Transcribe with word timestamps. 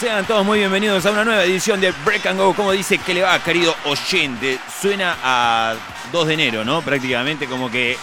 Sean 0.00 0.24
todos 0.24 0.46
muy 0.46 0.60
bienvenidos 0.60 1.04
a 1.04 1.10
una 1.10 1.26
nueva 1.26 1.44
edición 1.44 1.78
de 1.78 1.92
Break 2.06 2.24
and 2.24 2.38
Go. 2.38 2.54
Como 2.54 2.72
dice 2.72 2.96
que 2.96 3.12
le 3.12 3.20
va, 3.20 3.38
querido 3.44 3.74
oyente? 3.84 4.58
Suena 4.80 5.14
a 5.22 5.74
2 6.10 6.26
de 6.26 6.32
enero, 6.32 6.64
¿no? 6.64 6.80
Prácticamente 6.80 7.44
como 7.46 7.70
que 7.70 7.98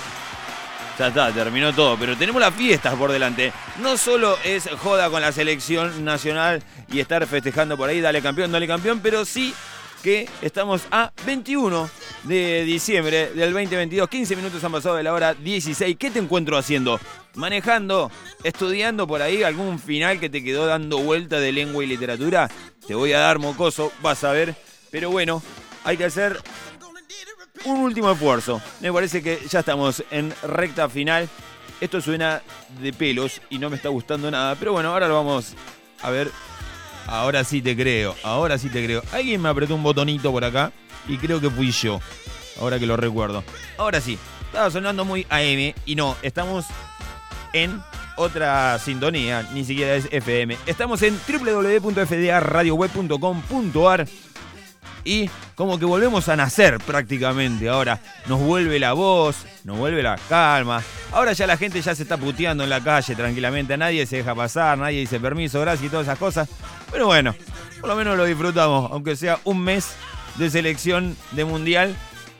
ya 1.00 1.07
está, 1.07 1.31
terminó 1.31 1.74
todo. 1.74 1.97
Pero 1.97 2.16
tenemos 2.16 2.40
las 2.40 2.53
fiestas 2.53 2.94
por 2.94 3.12
delante. 3.12 3.52
No 3.81 3.97
solo 3.97 4.38
es 4.44 4.69
joda 4.78 5.09
con 5.09 5.24
la 5.24 5.31
selección 5.31 6.06
nacional 6.06 6.62
y 6.91 7.00
estar 7.00 7.25
festejando 7.25 7.75
por 7.75 7.90
ahí, 7.90 8.00
dale 8.00 8.22
campeón, 8.22 8.52
dale 8.52 8.68
campeón, 8.68 9.00
pero 9.02 9.25
sí 9.25 9.56
que 10.03 10.30
estamos 10.44 10.84
a 10.91 11.12
21 11.25 11.90
de 12.25 12.63
diciembre 12.63 13.31
del 13.33 13.51
2022. 13.51 14.07
15 14.07 14.36
minutos 14.36 14.63
han 14.63 14.71
pasado 14.71 14.98
de 14.98 15.01
la 15.01 15.13
hora 15.13 15.33
16. 15.33 15.98
¿Qué 15.98 16.12
te 16.12 16.19
encuentro 16.19 16.57
haciendo? 16.57 17.00
manejando, 17.38 18.12
estudiando 18.44 19.07
por 19.07 19.22
ahí 19.22 19.44
algún 19.44 19.80
final 19.80 20.19
que 20.19 20.30
te 20.30 20.44
quedó 20.44 20.66
dando 20.66 20.98
vuelta 20.98 21.39
de 21.39 21.51
lengua 21.51 21.84
y 21.84 21.88
literatura, 21.88 22.50
te 22.86 22.95
voy 22.95 23.13
a 23.13 23.19
dar 23.19 23.39
mocoso, 23.39 23.94
vas 24.01 24.24
a 24.24 24.31
ver. 24.31 24.56
Pero 24.92 25.10
bueno, 25.10 25.42
hay 25.84 25.98
que 25.98 26.06
hacer 26.06 26.42
un 27.66 27.81
último 27.81 28.12
esfuerzo. 28.12 28.62
Me 28.81 28.92
parece 28.92 29.22
que 29.22 29.39
ya 29.50 29.60
estamos 29.60 30.04
en 30.12 30.34
recta 30.44 30.89
final. 30.89 31.30
Esto 31.80 32.01
suena 32.01 32.42
de 32.81 32.92
pelos 32.92 33.42
y 33.50 33.60
no 33.60 33.69
me 33.69 33.75
está 33.75 33.90
gustando 33.90 34.31
nada. 34.31 34.56
Pero 34.56 34.74
bueno, 34.74 34.90
ahora 34.90 35.07
lo 35.07 35.16
vamos 35.16 35.54
a 36.01 36.10
ver. 36.10 36.31
Ahora 37.06 37.44
sí 37.44 37.62
te 37.62 37.75
creo, 37.78 38.16
ahora 38.24 38.57
sí 38.57 38.69
te 38.69 38.83
creo. 38.83 39.01
Alguien 39.13 39.42
me 39.42 39.50
apretó 39.50 39.75
un 39.75 39.83
botonito 39.83 40.31
por 40.31 40.44
acá 40.44 40.72
y 41.07 41.18
creo 41.18 41.40
que 41.40 41.50
fui 41.50 41.72
yo. 41.72 42.01
Ahora 42.60 42.80
que 42.80 42.86
lo 42.86 42.98
recuerdo. 42.98 43.44
Ahora 43.78 44.01
sí, 44.01 44.18
estaba 44.48 44.72
sonando 44.72 45.06
muy 45.06 45.25
AM 45.30 45.74
y 45.86 45.95
no, 45.95 46.18
estamos 46.22 46.66
en 47.53 47.79
otra 48.15 48.79
sintonía, 48.79 49.47
ni 49.53 49.65
siquiera 49.65 49.94
es 49.95 50.07
FM. 50.11 50.57
Estamos 50.65 51.03
en 51.03 51.19
www.fdarradioweb.com.ar 51.27 54.07
y 55.07 55.29
como 55.55 55.79
que 55.79 55.85
volvemos 55.85 56.27
a 56.27 56.35
nacer 56.35 56.79
prácticamente 56.79 57.69
ahora. 57.69 57.99
Nos 58.27 58.41
vuelve 58.41 58.77
la 58.77 58.94
voz, 58.94 59.45
nos 59.63 59.77
vuelve 59.77 60.03
la 60.03 60.17
calma. 60.27 60.83
Ahora 61.13 61.33
ya 61.33 61.47
la 61.47 61.55
gente 61.55 61.81
ya 61.81 61.95
se 61.95 62.03
está 62.03 62.17
puteando 62.17 62.65
en 62.65 62.69
la 62.69 62.83
calle 62.83 63.15
tranquilamente, 63.15 63.77
nadie 63.77 64.05
se 64.05 64.17
deja 64.17 64.35
pasar, 64.35 64.77
nadie 64.77 64.99
dice 64.99 65.19
permiso, 65.19 65.61
gracias 65.61 65.88
y 65.88 65.89
todas 65.89 66.07
esas 66.07 66.19
cosas. 66.19 66.49
Pero 66.91 67.05
bueno, 67.05 67.33
por 67.79 67.89
lo 67.89 67.95
menos 67.95 68.17
lo 68.17 68.25
disfrutamos, 68.25 68.91
aunque 68.91 69.15
sea 69.15 69.39
un 69.45 69.61
mes 69.61 69.95
de 70.35 70.49
selección 70.49 71.15
de 71.31 71.45
mundial 71.45 71.95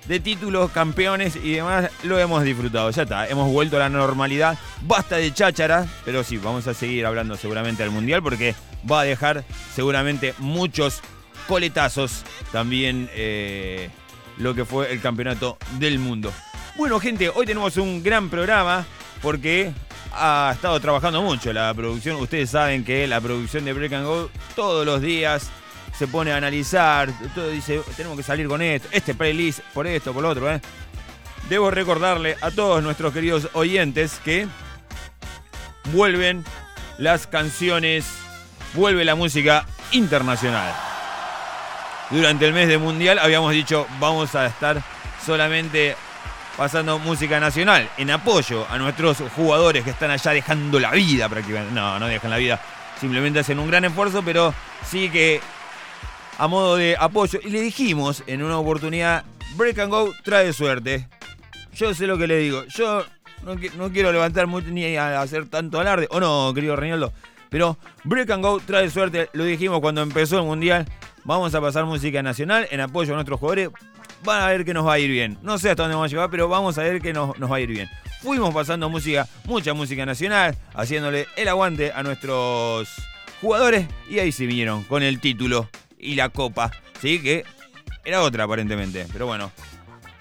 de 0.08 0.20
títulos, 0.20 0.72
campeones 0.72 1.36
y 1.36 1.54
demás, 1.54 1.90
lo 2.04 2.18
hemos 2.20 2.44
disfrutado. 2.44 2.90
Ya 2.92 3.04
está, 3.04 3.28
hemos 3.28 3.52
vuelto 3.52 3.76
a 3.76 3.80
la 3.80 3.90
normalidad. 3.90 4.58
Basta 4.82 5.18
de 5.18 5.34
cháchara, 5.34 5.86
pero 6.06 6.24
sí, 6.24 6.38
vamos 6.38 6.68
a 6.68 6.74
seguir 6.74 7.06
hablando 7.06 7.36
seguramente 7.36 7.84
del 7.84 7.92
Mundial 7.92 8.24
porque 8.24 8.56
va 8.90 9.02
a 9.02 9.04
dejar 9.04 9.44
seguramente 9.76 10.34
muchos 10.38 11.02
coletazos 11.48 12.24
también 12.52 13.10
eh, 13.14 13.90
lo 14.38 14.54
que 14.54 14.66
fue 14.66 14.92
el 14.92 15.02
campeonato 15.02 15.58
del 15.80 16.00
mundo. 16.00 16.32
Bueno, 16.78 17.00
gente, 17.00 17.30
hoy 17.30 17.46
tenemos 17.46 17.78
un 17.78 18.04
gran 18.04 18.30
programa 18.30 18.86
porque 19.22 19.72
ha 20.14 20.52
estado 20.54 20.80
trabajando 20.80 21.22
mucho 21.22 21.52
la 21.52 21.74
producción. 21.74 22.18
Ustedes 22.18 22.50
saben 22.52 22.84
que 22.84 23.08
la 23.08 23.20
producción 23.20 23.66
de 23.66 23.74
Break 23.74 23.94
and 23.94 24.06
Go 24.06 24.30
todos 24.56 24.86
los 24.86 25.02
días 25.02 25.50
se 25.98 26.08
pone 26.08 26.32
a 26.32 26.38
analizar, 26.38 27.10
todo 27.34 27.50
dice, 27.50 27.82
tenemos 27.96 28.18
que 28.18 28.24
salir 28.24 28.48
con 28.48 28.62
esto, 28.62 28.88
este 28.92 29.16
playlist, 29.16 29.62
por 29.74 29.88
esto, 29.88 30.14
por 30.14 30.22
lo 30.22 30.30
otro. 30.30 30.52
¿eh? 30.52 30.62
Debo 31.50 31.72
recordarle 31.72 32.38
a 32.42 32.52
todos 32.52 32.84
nuestros 32.84 33.14
queridos 33.14 33.50
oyentes 33.54 34.20
que 34.24 34.48
vuelven 35.92 36.44
las 37.00 37.26
canciones, 37.26 38.06
vuelve 38.74 39.06
la 39.06 39.16
música 39.16 39.66
internacional. 39.92 40.72
Durante 42.12 42.46
el 42.46 42.54
mes 42.54 42.68
de 42.68 42.78
Mundial 42.78 43.18
habíamos 43.18 43.52
dicho, 43.52 43.88
vamos 44.00 44.36
a 44.36 44.46
estar 44.46 44.82
solamente 45.26 45.96
pasando 46.56 47.00
música 47.00 47.40
nacional 47.40 47.90
en 47.98 48.12
apoyo 48.12 48.68
a 48.70 48.78
nuestros 48.78 49.18
jugadores 49.36 49.84
que 49.84 49.90
están 49.90 50.12
allá 50.12 50.32
dejando 50.32 50.80
la 50.80 50.92
vida 50.92 51.28
prácticamente. 51.28 51.74
No, 51.74 51.98
no 51.98 52.08
dejan 52.08 52.30
la 52.30 52.38
vida, 52.38 52.62
simplemente 53.00 53.40
hacen 53.40 53.58
un 53.58 53.68
gran 53.68 53.84
esfuerzo, 53.86 54.22
pero 54.24 54.54
sí 54.86 55.10
que 55.10 55.42
a 56.38 56.48
modo 56.48 56.76
de 56.76 56.96
apoyo. 57.00 57.40
Y 57.44 57.50
le 57.50 57.62
dijimos 57.62 58.24
en 58.28 58.44
una 58.44 58.58
oportunidad, 58.58 59.26
Break 59.56 59.80
and 59.80 59.92
Go 59.92 60.14
trae 60.24 60.54
suerte. 60.54 61.08
Yo 61.74 61.94
sé 61.94 62.08
lo 62.08 62.18
que 62.18 62.28
le 62.28 62.38
digo. 62.38 62.64
Yo 62.66 63.04
no, 63.44 63.92
quiero 63.92 64.12
levantar 64.12 64.48
mucho 64.48 64.70
ni 64.70 64.96
hacer 64.96 65.48
tanto 65.48 65.80
alarde. 65.80 66.08
O 66.12 66.20
no, 66.20 66.54
querido 66.54 66.76
Reinaldo. 66.76 67.14
Pero 67.50 67.78
Break 68.04 68.30
and 68.32 68.44
Go 68.44 68.60
trae 68.60 68.90
suerte. 68.90 69.30
Lo 69.34 69.44
dijimos 69.44 69.80
cuando 69.80 70.02
empezó 70.02 70.38
el 70.38 70.46
Mundial. 70.46 70.86
Vamos 71.24 71.54
a 71.56 71.62
pasar 71.62 71.86
música 71.86 72.24
nacional 72.24 72.68
en 72.72 72.80
apoyo 72.80 73.14
a 73.14 73.16
nuestros 73.16 73.40
jugadores. 73.40 73.70
Van 74.24 74.42
a 74.42 74.48
ver 74.48 74.66
que 74.66 74.74
nos 74.74 74.86
va 74.86 74.94
a 74.94 75.00
ir 75.00 75.12
bien. 75.12 75.38
No 75.42 75.58
sé 75.58 75.70
hasta 75.70 75.84
dónde 75.84 75.96
vamos 75.96 76.10
a 76.10 76.12
llevar, 76.12 76.30
pero 76.30 76.48
vamos 76.48 76.78
a 76.78 76.84
ver 76.84 77.02
que 77.02 77.14
nos, 77.14 77.38
nos 77.38 77.52
va 77.52 77.58
a 77.58 77.60
ir 77.60 77.70
bien. 77.70 77.90
Fuimos 78.22 78.54
pasando 78.54 78.90
música, 78.90 79.28
mucha 79.46 79.74
música 79.74 80.06
nacional, 80.06 80.58
haciéndole 80.74 81.28
el 81.36 81.48
aguante 81.48 81.92
a 81.92 82.02
nuestros 82.02 82.90
jugadores. 83.42 83.88
Y 84.10 84.20
ahí 84.20 84.32
se 84.32 84.46
vinieron 84.46 84.84
con 84.86 85.04
el 85.04 85.20
título 85.20 85.70
y 86.00 86.16
la 86.16 86.30
copa, 86.30 86.72
¿sí? 87.02 87.22
Que 87.22 87.46
era 88.06 88.22
otra 88.22 88.46
aparentemente, 88.46 89.06
pero 89.12 89.26
bueno, 89.26 89.52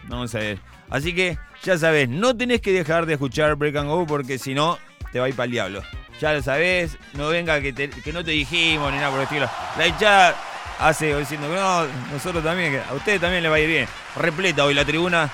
vamos 0.05 0.35
a 0.35 0.39
ver. 0.39 0.59
Así 0.91 1.15
que 1.15 1.39
ya 1.63 1.79
sabes, 1.79 2.09
no 2.09 2.37
tenés 2.37 2.61
que 2.61 2.73
dejar 2.73 3.07
de 3.07 3.15
escuchar 3.15 3.57
Break 3.57 3.77
and 3.77 3.89
Go 3.89 4.07
porque 4.07 4.39
si 4.39 4.55
no, 4.55 4.79
te 5.13 5.21
va 5.21 5.27
a 5.27 5.29
ir 5.29 5.37
para 5.37 5.47
el 5.47 5.53
diablo. 5.53 5.83
Ya 6.21 6.33
lo 6.33 6.43
sabés, 6.43 6.97
no 7.15 7.29
venga 7.29 7.61
que, 7.61 7.75
que 7.75 8.13
no 8.13 8.25
te 8.25 8.31
dijimos 8.31 8.91
ni 8.93 8.99
nada 8.99 9.11
por 9.11 9.19
el 9.21 9.25
estilo. 9.25 9.51
La 9.77 9.87
hinchada 9.87 10.35
hace 10.79 11.17
diciendo 11.17 11.49
que 11.49 11.55
no, 11.55 11.85
nosotros 12.13 12.43
también, 12.43 12.83
a 12.89 12.95
ustedes 12.95 13.21
también 13.21 13.43
le 13.43 13.49
va 13.49 13.57
a 13.57 13.61
ir 13.61 13.69
bien. 13.69 13.89
Repleta 14.17 14.65
hoy 14.65 14.75
la 14.75 14.85
tribuna. 14.85 15.31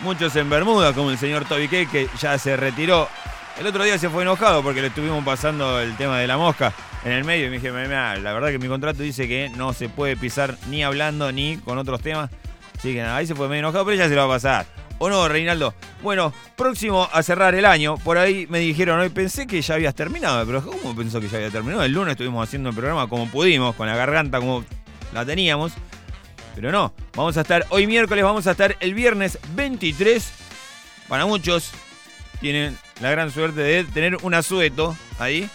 Muchos 0.00 0.34
en 0.36 0.48
Bermuda, 0.48 0.94
como 0.94 1.10
el 1.10 1.18
señor 1.18 1.44
Toby 1.44 1.68
que 1.68 2.08
ya 2.18 2.38
se 2.38 2.56
retiró. 2.56 3.08
El 3.58 3.66
otro 3.66 3.84
día 3.84 3.98
se 3.98 4.08
fue 4.08 4.22
enojado 4.22 4.62
porque 4.62 4.80
le 4.80 4.86
estuvimos 4.86 5.22
pasando 5.22 5.78
el 5.80 5.94
tema 5.96 6.18
de 6.18 6.26
la 6.26 6.38
mosca 6.38 6.72
en 7.04 7.12
el 7.12 7.24
medio 7.24 7.46
y 7.46 7.50
me 7.50 7.56
dije, 7.56 7.70
la 7.70 8.32
verdad 8.32 8.48
que 8.48 8.58
mi 8.58 8.68
contrato 8.68 9.02
dice 9.02 9.26
que 9.26 9.50
no 9.56 9.72
se 9.72 9.88
puede 9.88 10.16
pisar 10.16 10.56
ni 10.68 10.82
hablando 10.84 11.32
ni 11.32 11.56
con 11.58 11.78
otros 11.78 12.00
temas. 12.02 12.30
Así 12.78 12.94
que 12.94 13.02
nada, 13.02 13.16
ahí 13.16 13.26
se 13.26 13.34
fue 13.34 13.48
medio 13.48 13.60
enojado, 13.60 13.84
pero 13.84 13.96
ya 13.96 14.08
se 14.08 14.14
lo 14.14 14.26
va 14.26 14.34
a 14.34 14.36
pasar. 14.36 14.66
¿O 14.98 15.08
no, 15.08 15.26
Reinaldo? 15.28 15.74
Bueno, 16.02 16.32
próximo 16.56 17.08
a 17.10 17.22
cerrar 17.22 17.54
el 17.54 17.64
año, 17.64 17.96
por 17.96 18.18
ahí 18.18 18.46
me 18.50 18.58
dijeron 18.58 19.00
hoy, 19.00 19.08
pensé 19.08 19.46
que 19.46 19.62
ya 19.62 19.74
habías 19.74 19.94
terminado, 19.94 20.44
pero 20.44 20.62
¿cómo 20.62 20.94
pensó 20.94 21.20
que 21.20 21.28
ya 21.28 21.38
había 21.38 21.50
terminado? 21.50 21.82
El 21.84 21.92
lunes 21.92 22.12
estuvimos 22.12 22.46
haciendo 22.46 22.68
el 22.68 22.74
programa 22.74 23.08
como 23.08 23.26
pudimos, 23.28 23.74
con 23.76 23.86
la 23.86 23.96
garganta 23.96 24.40
como 24.40 24.64
la 25.14 25.24
teníamos. 25.24 25.72
Pero 26.54 26.70
no, 26.70 26.92
vamos 27.16 27.36
a 27.38 27.40
estar 27.40 27.64
hoy 27.70 27.86
miércoles, 27.86 28.24
vamos 28.24 28.46
a 28.46 28.50
estar 28.50 28.76
el 28.80 28.92
viernes 28.92 29.38
23. 29.54 30.32
Para 31.08 31.24
muchos 31.24 31.70
tienen 32.40 32.76
la 33.00 33.10
gran 33.10 33.30
suerte 33.30 33.62
de 33.62 33.84
tener 33.84 34.16
un 34.22 34.34
asueto 34.34 34.94
ahí 35.18 35.48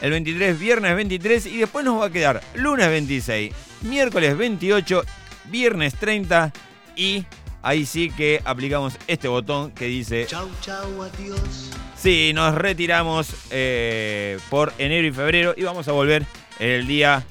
el 0.00 0.10
23, 0.10 0.58
viernes 0.58 0.94
23 0.94 1.46
y 1.46 1.58
después 1.58 1.84
nos 1.84 2.00
va 2.00 2.06
a 2.06 2.10
quedar 2.10 2.42
lunes 2.54 2.88
26, 2.88 3.52
miércoles 3.82 4.36
28, 4.36 5.04
viernes 5.46 5.94
30 5.94 6.52
y 6.96 7.24
ahí 7.62 7.86
sí 7.86 8.10
que 8.10 8.40
aplicamos 8.44 8.94
este 9.06 9.28
botón 9.28 9.70
que 9.72 9.86
dice... 9.86 10.26
Chau, 10.26 10.48
chau, 10.60 11.02
adiós. 11.02 11.70
Sí, 11.96 12.32
nos 12.34 12.54
retiramos 12.54 13.34
eh, 13.50 14.38
por 14.48 14.72
enero 14.78 15.06
y 15.06 15.12
febrero 15.12 15.54
y 15.56 15.62
vamos 15.62 15.86
a 15.88 15.92
volver 15.92 16.24
el 16.58 16.86
día 16.86 17.24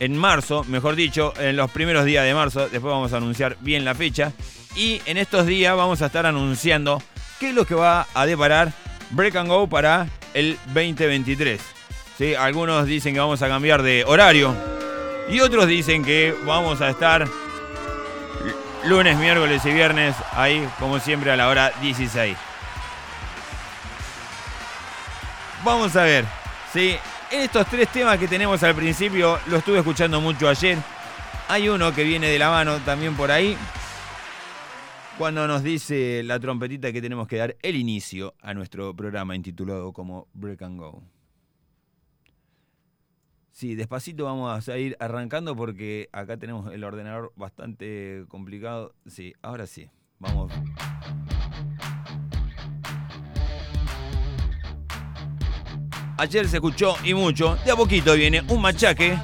en 0.00 0.16
marzo, 0.16 0.64
mejor 0.64 0.96
dicho, 0.96 1.32
en 1.38 1.56
los 1.56 1.70
primeros 1.70 2.04
días 2.04 2.24
de 2.24 2.34
marzo. 2.34 2.68
Después 2.68 2.92
vamos 2.92 3.12
a 3.12 3.18
anunciar 3.18 3.56
bien 3.60 3.84
la 3.84 3.94
fecha. 3.94 4.32
Y 4.74 5.00
en 5.06 5.16
estos 5.16 5.46
días 5.46 5.76
vamos 5.76 6.02
a 6.02 6.06
estar 6.06 6.26
anunciando 6.26 7.02
qué 7.38 7.50
es 7.50 7.54
lo 7.54 7.66
que 7.66 7.74
va 7.74 8.06
a 8.12 8.26
deparar 8.26 8.72
Break 9.12 9.36
and 9.36 9.48
Go 9.48 9.66
para 9.66 10.06
el 10.34 10.58
2023. 10.66 11.60
¿Sí? 12.18 12.34
Algunos 12.34 12.86
dicen 12.86 13.14
que 13.14 13.20
vamos 13.20 13.40
a 13.42 13.48
cambiar 13.48 13.82
de 13.82 14.04
horario 14.04 14.54
y 15.28 15.40
otros 15.40 15.66
dicen 15.66 16.04
que 16.04 16.34
vamos 16.44 16.80
a 16.80 16.90
estar 16.90 17.26
lunes, 18.84 19.16
miércoles 19.16 19.64
y 19.64 19.70
viernes 19.70 20.14
ahí 20.32 20.68
como 20.78 20.98
siempre 20.98 21.30
a 21.30 21.36
la 21.36 21.48
hora 21.48 21.72
16. 21.80 22.36
Vamos 25.64 25.94
a 25.94 26.02
ver, 26.02 26.24
¿sí? 26.72 26.96
Estos 27.30 27.66
tres 27.68 27.88
temas 27.88 28.18
que 28.18 28.26
tenemos 28.28 28.62
al 28.62 28.74
principio, 28.74 29.38
lo 29.46 29.58
estuve 29.58 29.78
escuchando 29.78 30.20
mucho 30.20 30.48
ayer. 30.48 30.76
Hay 31.48 31.68
uno 31.68 31.94
que 31.94 32.02
viene 32.02 32.28
de 32.28 32.38
la 32.38 32.50
mano 32.50 32.78
también 32.80 33.14
por 33.14 33.30
ahí, 33.30 33.56
cuando 35.22 35.46
nos 35.46 35.62
dice 35.62 36.24
la 36.24 36.40
trompetita 36.40 36.92
que 36.92 37.00
tenemos 37.00 37.28
que 37.28 37.36
dar 37.36 37.56
el 37.62 37.76
inicio 37.76 38.34
a 38.40 38.54
nuestro 38.54 38.92
programa 38.96 39.36
intitulado 39.36 39.92
como 39.92 40.26
Break 40.34 40.62
and 40.62 40.80
Go. 40.80 41.00
Sí, 43.52 43.76
despacito 43.76 44.24
vamos 44.24 44.68
a 44.68 44.78
ir 44.78 44.96
arrancando 44.98 45.54
porque 45.54 46.08
acá 46.10 46.38
tenemos 46.38 46.74
el 46.74 46.82
ordenador 46.82 47.32
bastante 47.36 48.24
complicado. 48.26 48.96
Sí, 49.06 49.32
ahora 49.42 49.68
sí. 49.68 49.88
Vamos. 50.18 50.50
Ayer 56.18 56.48
se 56.48 56.56
escuchó 56.56 56.96
y 57.04 57.14
mucho. 57.14 57.56
De 57.64 57.70
a 57.70 57.76
poquito 57.76 58.14
viene 58.14 58.42
un 58.48 58.60
machaque 58.60 59.16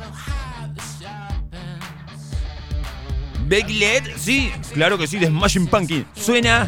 Led, 3.49 4.05
sí, 4.19 4.51
claro 4.75 4.99
que 4.99 5.07
sí, 5.07 5.19
de 5.19 5.29
Smashing 5.29 5.69
Pumpkin. 5.69 6.07
Suena. 6.15 6.67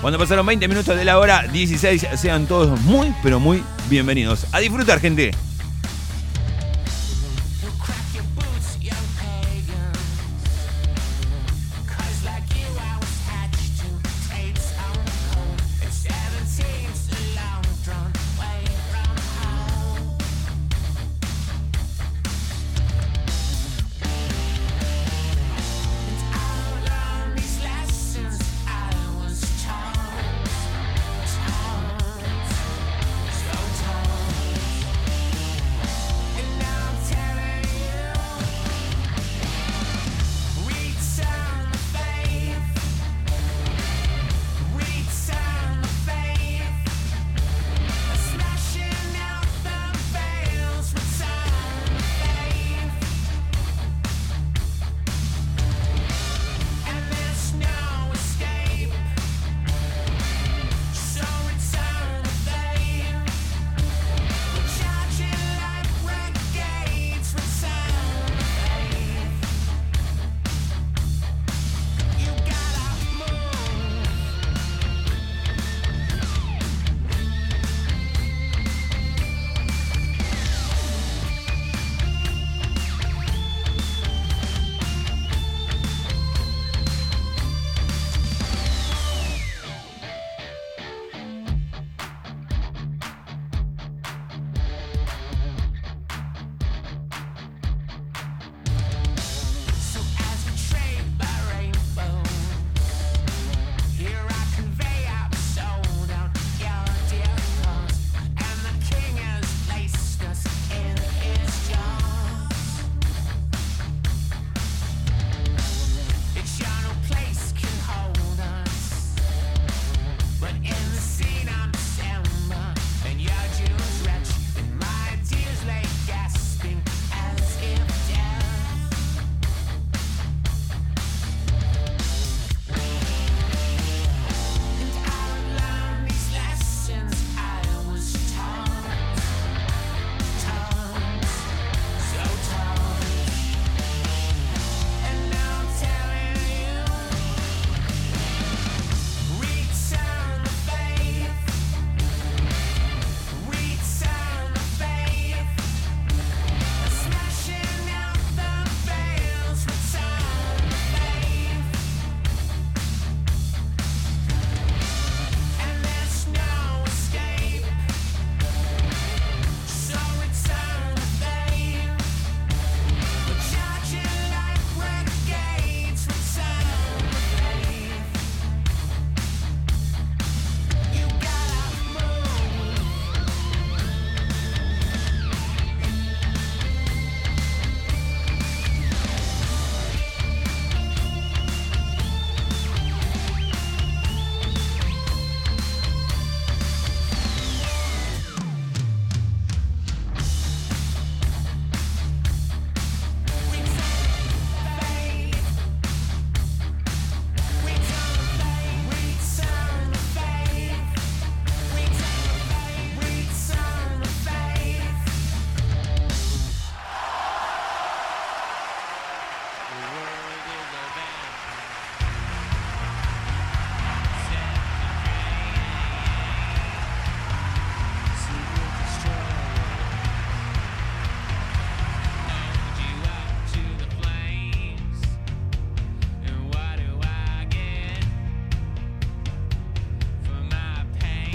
Cuando 0.00 0.18
pasaron 0.18 0.46
20 0.46 0.66
minutos 0.66 0.96
de 0.96 1.04
la 1.04 1.18
hora 1.18 1.46
16, 1.46 2.06
sean 2.16 2.46
todos 2.46 2.80
muy, 2.80 3.14
pero 3.22 3.38
muy 3.38 3.62
bienvenidos. 3.90 4.46
A 4.52 4.60
disfrutar, 4.60 4.98
gente. 4.98 5.32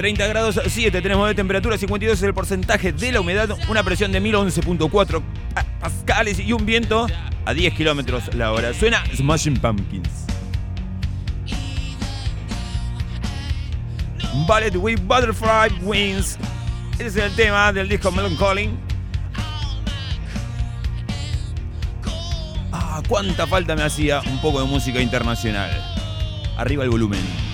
30 0.05 0.27
grados 0.27 0.61
7 0.63 1.01
tenemos 1.01 1.27
de 1.27 1.33
temperatura, 1.33 1.79
52 1.79 2.19
es 2.19 2.21
el 2.23 2.31
porcentaje 2.31 2.91
de 2.91 3.11
la 3.11 3.21
humedad, 3.21 3.49
una 3.67 3.81
presión 3.81 4.11
de 4.11 4.21
1011.4 4.21 5.23
pascales 5.79 6.39
y 6.39 6.53
un 6.53 6.63
viento 6.63 7.07
a 7.43 7.53
10 7.55 7.73
kilómetros 7.73 8.31
la 8.35 8.51
hora. 8.51 8.71
Suena 8.75 9.03
Smashing 9.15 9.55
Pumpkins. 9.55 10.27
Ballet 14.47 14.75
with 14.75 14.99
Butterfly 15.07 15.79
Wings. 15.81 16.37
Ese 16.99 17.07
es 17.07 17.15
el 17.15 17.35
tema 17.35 17.73
del 17.73 17.89
disco 17.89 18.11
Melon 18.11 18.35
Calling. 18.35 18.77
Ah, 22.71 23.01
cuánta 23.07 23.47
falta 23.47 23.75
me 23.75 23.81
hacía 23.81 24.21
un 24.21 24.39
poco 24.39 24.61
de 24.61 24.67
música 24.67 25.01
internacional. 25.01 25.71
Arriba 26.57 26.83
el 26.83 26.91
volumen. 26.91 27.44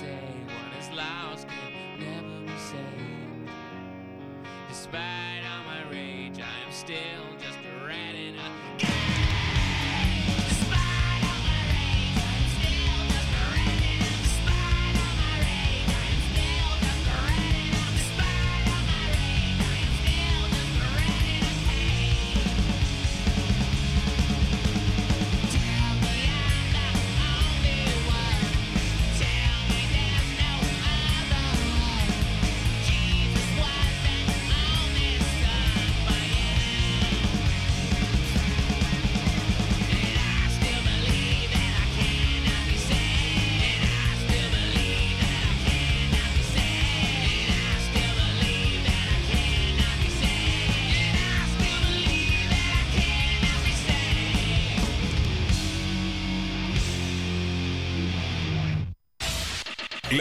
say. 0.00 0.39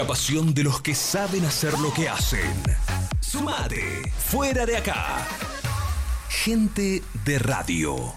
pasión 0.05 0.53
de 0.53 0.63
los 0.63 0.81
que 0.81 0.95
saben 0.95 1.45
hacer 1.45 1.77
lo 1.79 1.93
que 1.93 2.09
hacen. 2.09 2.53
Sumate, 3.19 4.11
fuera 4.17 4.65
de 4.65 4.77
acá. 4.77 5.27
Gente 6.29 7.03
de 7.25 7.39
radio. 7.39 8.13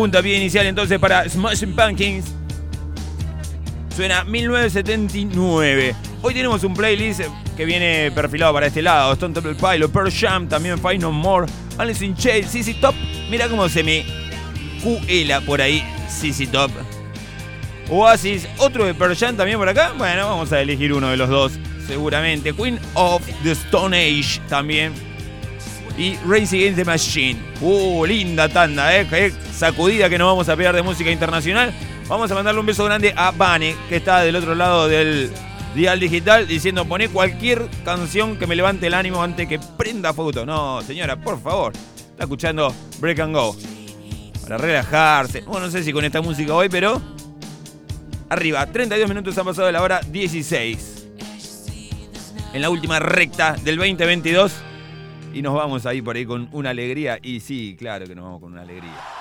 Puntapié 0.00 0.38
inicial 0.38 0.64
entonces 0.64 0.98
para 0.98 1.28
Smashing 1.28 1.76
Pumpkins. 1.76 2.24
Suena 3.94 4.24
1979. 4.24 5.94
Hoy 6.22 6.32
tenemos 6.32 6.64
un 6.64 6.72
playlist 6.72 7.20
que 7.54 7.66
viene 7.66 8.10
perfilado 8.10 8.54
para 8.54 8.68
este 8.68 8.80
lado. 8.80 9.12
Stone 9.12 9.34
Temple 9.34 9.56
Pilot, 9.56 9.92
Pearl 9.92 10.10
Jam, 10.10 10.48
también 10.48 10.78
Fight 10.78 11.02
No 11.02 11.12
More, 11.12 11.46
Alice 11.76 12.02
in 12.02 12.16
Chains, 12.16 12.50
CC 12.50 12.80
Top. 12.80 12.94
Mira 13.30 13.46
cómo 13.48 13.68
se 13.68 13.82
me 13.82 14.06
cuela 14.82 15.42
por 15.42 15.60
ahí 15.60 15.84
CC 16.08 16.46
Top. 16.46 16.70
Oasis, 17.90 18.48
otro 18.56 18.86
de 18.86 18.94
Pearl 18.94 19.14
Jam 19.14 19.36
también 19.36 19.58
por 19.58 19.68
acá. 19.68 19.92
Bueno, 19.98 20.26
vamos 20.26 20.50
a 20.50 20.62
elegir 20.62 20.94
uno 20.94 21.10
de 21.10 21.18
los 21.18 21.28
dos, 21.28 21.52
seguramente. 21.86 22.54
Queen 22.54 22.80
of 22.94 23.20
the 23.42 23.50
Stone 23.50 23.94
Age 23.94 24.40
también. 24.48 24.94
Y 25.98 26.16
Race 26.26 26.56
Against 26.56 26.76
the 26.76 26.84
Machine. 26.86 27.38
Uh, 27.60 28.06
linda 28.06 28.48
tanda, 28.48 28.96
eh. 28.96 29.06
Sacudida 29.60 30.08
que 30.08 30.16
nos 30.16 30.26
vamos 30.26 30.48
a 30.48 30.56
pegar 30.56 30.74
de 30.74 30.80
música 30.80 31.10
internacional. 31.10 31.70
Vamos 32.08 32.30
a 32.30 32.34
mandarle 32.34 32.60
un 32.60 32.64
beso 32.64 32.82
grande 32.86 33.12
a 33.14 33.30
Vane, 33.30 33.76
que 33.90 33.96
está 33.96 34.20
del 34.20 34.34
otro 34.36 34.54
lado 34.54 34.88
del 34.88 35.30
dial 35.74 36.00
digital, 36.00 36.48
diciendo 36.48 36.86
poné 36.86 37.10
cualquier 37.10 37.68
canción 37.84 38.38
que 38.38 38.46
me 38.46 38.56
levante 38.56 38.86
el 38.86 38.94
ánimo 38.94 39.22
antes 39.22 39.46
que 39.46 39.60
prenda 39.76 40.14
foto. 40.14 40.46
No, 40.46 40.80
señora, 40.80 41.16
por 41.16 41.38
favor. 41.42 41.74
Está 41.74 42.22
escuchando 42.24 42.74
Break 43.00 43.18
and 43.18 43.34
Go. 43.34 43.54
Para 44.40 44.56
relajarse. 44.56 45.42
Bueno, 45.42 45.66
no 45.66 45.70
sé 45.70 45.82
si 45.82 45.92
con 45.92 46.06
esta 46.06 46.22
música 46.22 46.54
hoy, 46.54 46.70
pero 46.70 46.98
arriba. 48.30 48.64
32 48.64 49.10
minutos 49.10 49.36
han 49.36 49.44
pasado 49.44 49.66
de 49.66 49.72
la 49.72 49.82
hora 49.82 50.00
16. 50.10 51.08
En 52.54 52.62
la 52.62 52.70
última 52.70 52.98
recta 52.98 53.56
del 53.62 53.76
2022. 53.76 54.54
Y 55.34 55.42
nos 55.42 55.52
vamos 55.52 55.84
ahí 55.84 56.00
por 56.00 56.16
ahí 56.16 56.24
con 56.24 56.48
una 56.52 56.70
alegría. 56.70 57.18
Y 57.20 57.40
sí, 57.40 57.76
claro 57.78 58.06
que 58.06 58.14
nos 58.14 58.24
vamos 58.24 58.40
con 58.40 58.52
una 58.52 58.62
alegría. 58.62 59.19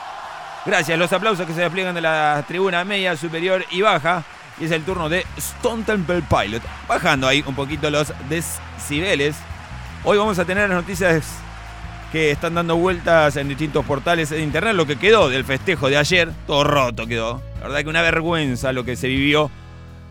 Gracias, 0.69 0.99
los 0.99 1.11
aplausos 1.11 1.47
que 1.47 1.53
se 1.53 1.61
despliegan 1.61 1.95
de 1.95 2.01
la 2.01 2.45
tribuna 2.47 2.85
media, 2.85 3.17
superior 3.17 3.65
y 3.71 3.81
baja. 3.81 4.23
Y 4.59 4.65
es 4.65 4.71
el 4.71 4.83
turno 4.83 5.09
de 5.09 5.25
Stone 5.35 5.81
Temple 5.81 6.21
Pilot. 6.29 6.61
Bajando 6.87 7.27
ahí 7.27 7.43
un 7.47 7.55
poquito 7.55 7.89
los 7.89 8.13
decibeles. 8.29 9.35
Hoy 10.03 10.19
vamos 10.19 10.37
a 10.37 10.45
tener 10.45 10.69
las 10.69 10.77
noticias 10.77 11.25
que 12.11 12.29
están 12.29 12.53
dando 12.53 12.75
vueltas 12.75 13.35
en 13.37 13.47
distintos 13.47 13.83
portales 13.83 14.29
de 14.29 14.43
internet. 14.43 14.75
Lo 14.75 14.85
que 14.85 14.97
quedó 14.97 15.27
del 15.27 15.43
festejo 15.43 15.89
de 15.89 15.97
ayer, 15.97 16.31
todo 16.45 16.63
roto 16.63 17.07
quedó. 17.07 17.41
La 17.55 17.63
verdad 17.63 17.79
que 17.79 17.89
una 17.89 18.03
vergüenza 18.03 18.71
lo 18.71 18.85
que 18.85 18.95
se 18.95 19.07
vivió 19.07 19.49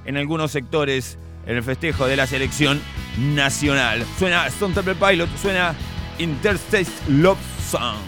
en 0.06 0.16
algunos 0.16 0.50
sectores 0.50 1.18
en 1.46 1.56
el 1.56 1.62
festejo 1.62 2.08
de 2.08 2.16
la 2.16 2.26
selección 2.26 2.82
nacional. 3.16 4.04
Suena 4.18 4.48
Stone 4.48 4.74
Temple 4.74 4.96
Pilot, 4.96 5.28
suena 5.40 5.72
Interstate 6.18 6.88
Love 7.06 7.38
Song. 7.70 8.07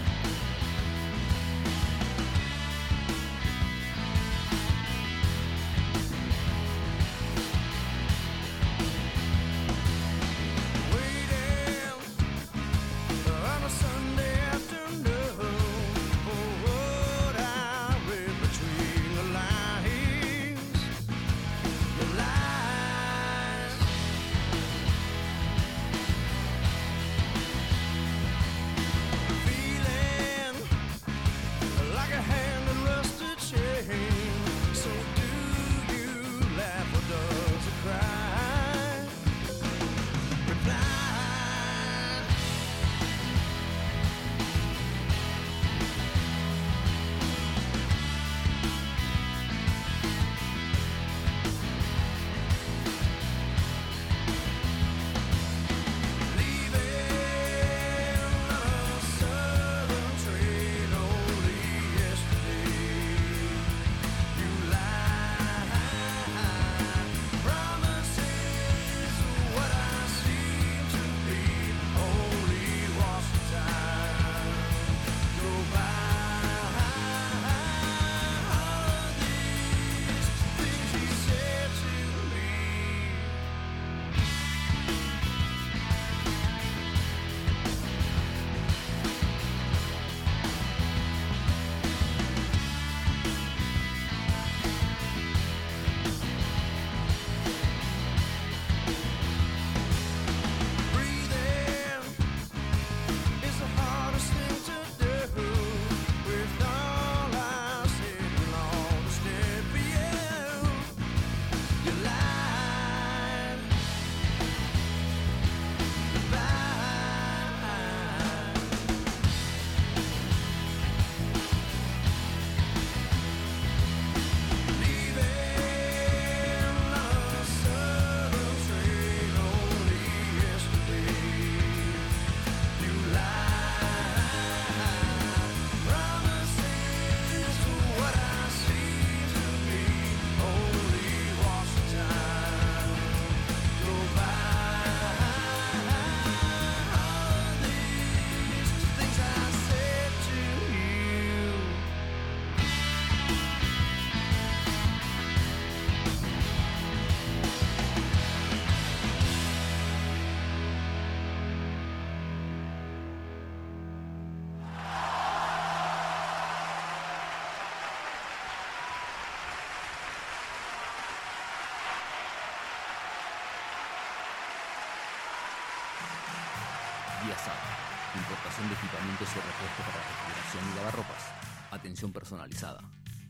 Y 179.21 179.23
repuestos 179.23 179.85
para 179.85 180.01
refrigeración 180.01 180.71
y 180.71 180.75
lavarropas. 180.77 181.23
Atención 181.69 182.11
personalizada. 182.11 182.81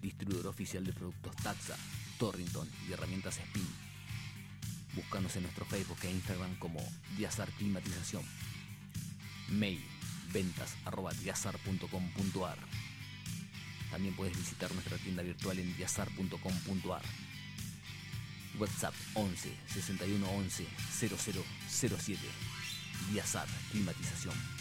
Distribuidor 0.01 0.47
oficial 0.47 0.85
de 0.85 0.93
productos 0.93 1.35
Taxa, 1.35 1.75
Torrington 2.17 2.69
y 2.87 2.93
herramientas 2.93 3.37
Spin. 3.39 3.67
Búscanos 4.95 5.35
en 5.35 5.43
nuestro 5.43 5.65
Facebook 5.65 5.97
e 6.03 6.11
Instagram 6.11 6.55
como 6.59 6.79
Diazar 7.17 7.49
Climatización. 7.51 8.23
Mail 9.49 9.83
ventas 10.31 10.77
arroba 10.85 11.11
diazar.com.ar. 11.11 12.57
También 13.91 14.15
puedes 14.15 14.37
visitar 14.37 14.71
nuestra 14.71 14.97
tienda 14.97 15.23
virtual 15.23 15.59
en 15.59 15.75
diazar.com.ar. 15.75 17.03
WhatsApp 18.57 18.93
11 19.15 19.57
61 19.67 20.25
11 20.25 20.67
0007. 21.69 22.21
Diazar 23.11 23.47
Climatización. 23.71 24.60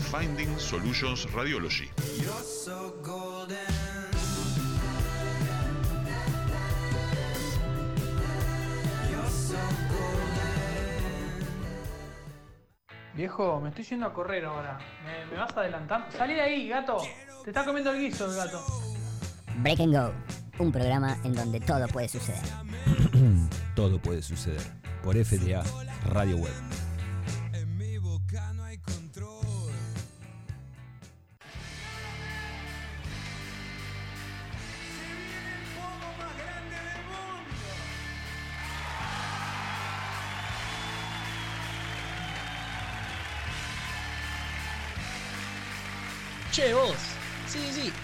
Finding 0.00 0.58
Solutions 0.58 1.30
Radiology. 1.32 1.88
Viejo, 13.14 13.60
me 13.60 13.68
estoy 13.68 13.84
yendo 13.84 14.06
a 14.06 14.12
correr 14.12 14.44
ahora. 14.44 14.78
¿Me, 15.04 15.26
me 15.26 15.36
vas 15.36 15.54
a 15.56 15.60
adelantar? 15.60 16.06
Salí 16.16 16.34
de 16.34 16.40
ahí, 16.40 16.68
gato. 16.68 16.98
Te 17.44 17.50
está 17.50 17.64
comiendo 17.64 17.90
el 17.90 18.00
guiso 18.00 18.26
el 18.26 18.36
gato. 18.36 18.64
Break 19.56 19.80
and 19.80 19.94
Go, 19.94 20.12
un 20.58 20.72
programa 20.72 21.18
en 21.24 21.34
donde 21.34 21.60
todo 21.60 21.86
puede 21.88 22.08
suceder. 22.08 22.42
Todo 23.74 23.98
puede 23.98 24.20
suceder 24.20 24.60
por 25.02 25.16
FDA 25.16 25.62
Radio 26.06 26.36
Web. 26.36 26.79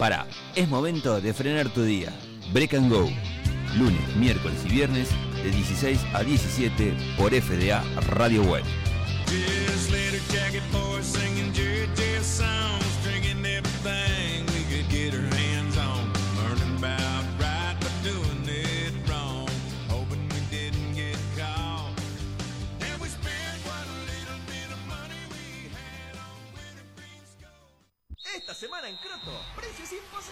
Para, 0.00 0.26
es 0.56 0.66
momento 0.66 1.20
de 1.20 1.34
frenar 1.34 1.68
tu 1.68 1.82
día. 1.82 2.10
Break 2.54 2.72
and 2.72 2.90
Go. 2.90 3.06
Lunes, 3.76 4.16
miércoles 4.16 4.58
y 4.64 4.70
viernes 4.70 5.10
de 5.44 5.50
16 5.50 6.00
a 6.14 6.22
17 6.22 6.96
por 7.18 7.34
FDA 7.34 7.84
Radio 8.08 8.42
Web. 8.44 8.64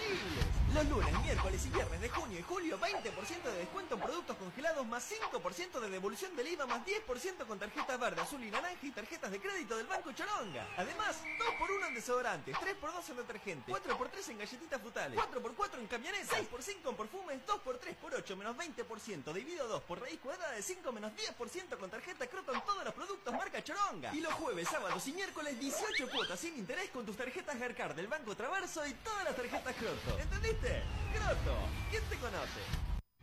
Tranquilos. 0.09 0.58
Los 0.79 0.91
lunes, 0.91 1.23
miércoles 1.25 1.67
y 1.67 1.71
viernes 1.71 2.01
de 2.01 2.09
junio 2.09 2.39
y 2.39 2.43
julio, 2.43 2.79
20% 2.79 3.43
de 3.43 3.59
descuento 3.59 3.97
en 3.97 4.01
productos 4.01 4.37
congelados 4.37 4.87
más 4.87 5.11
5% 5.11 5.81
de 5.81 5.91
devolución 5.91 6.37
del 6.37 6.47
IVA 6.47 6.67
más 6.67 6.87
10% 6.87 7.47
con 7.49 7.59
tarjetas 7.59 7.99
verde, 7.99 8.21
azul 8.21 8.45
y 8.45 8.49
naranja 8.49 8.79
y 8.87 8.93
tarjetas 8.93 9.33
de 9.33 9.41
crédito 9.41 9.77
del 9.77 9.89
Banco 9.89 10.13
Choronga. 10.13 10.69
Además, 10.77 11.17
2x1 11.59 11.89
en 11.89 11.95
desodorantes, 11.97 12.55
3x2 12.55 13.11
en 13.11 13.17
detergente, 13.17 13.73
4x3 13.73 14.31
en 14.31 14.39
galletitas 14.39 14.81
frutales, 14.81 15.19
4x4 15.19 15.79
en 15.81 15.87
camionetas, 15.89 16.39
6x5 16.39 16.91
en 16.91 16.97
perfumes, 16.97 17.41
2x3 17.45 17.95
por 17.97 18.15
8 18.15 18.37
menos 18.37 18.57
20%, 18.57 19.33
dividido 19.33 19.67
2 19.67 19.83
por 19.83 20.01
raíz 20.01 20.21
cuadrada 20.21 20.53
de 20.53 20.63
5 20.63 20.93
menos 20.93 21.11
10% 21.11 21.77
con 21.77 21.91
tarjeta 21.91 22.29
Croto 22.29 22.55
en 22.55 22.61
todos 22.61 22.85
los 22.85 22.95
productos 22.95 23.35
marca 23.35 23.65
Choronga. 23.65 24.15
Y 24.15 24.21
los 24.21 24.33
jueves, 24.35 24.69
sábados 24.69 25.05
y 25.09 25.13
miércoles 25.13 25.59
18 25.59 26.09
cuotas 26.09 26.39
sin 26.39 26.57
interés 26.57 26.89
con 26.91 27.05
tus 27.05 27.17
tarjetas 27.17 27.59
Garcard 27.59 27.97
del 27.97 28.07
Banco 28.07 28.37
Traverso 28.37 28.87
y 28.87 28.95
todas 28.95 29.25
las 29.25 29.35
tarjetas 29.35 29.75
Croto. 29.75 30.21
¿Entendiste? 30.21 30.68
Croto, 31.13 31.69
¿quién 31.91 32.03
te 32.11 32.17
conoce? 32.17 32.98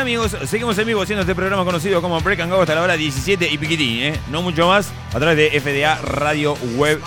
Amigos, 0.00 0.34
seguimos 0.46 0.78
en 0.78 0.86
vivo 0.86 1.02
haciendo 1.02 1.20
este 1.20 1.34
programa 1.34 1.62
conocido 1.62 2.00
como 2.00 2.18
Break 2.22 2.40
and 2.40 2.50
Go 2.50 2.62
hasta 2.62 2.74
la 2.74 2.80
hora 2.80 2.96
17 2.96 3.50
y 3.52 3.58
piquitín, 3.58 3.98
¿eh? 4.02 4.20
no 4.30 4.40
mucho 4.40 4.66
más, 4.66 4.90
a 5.12 5.18
través 5.18 5.36
de 5.36 5.60
FDA 5.60 5.94
Radio 6.00 6.54
Web. 6.76 7.02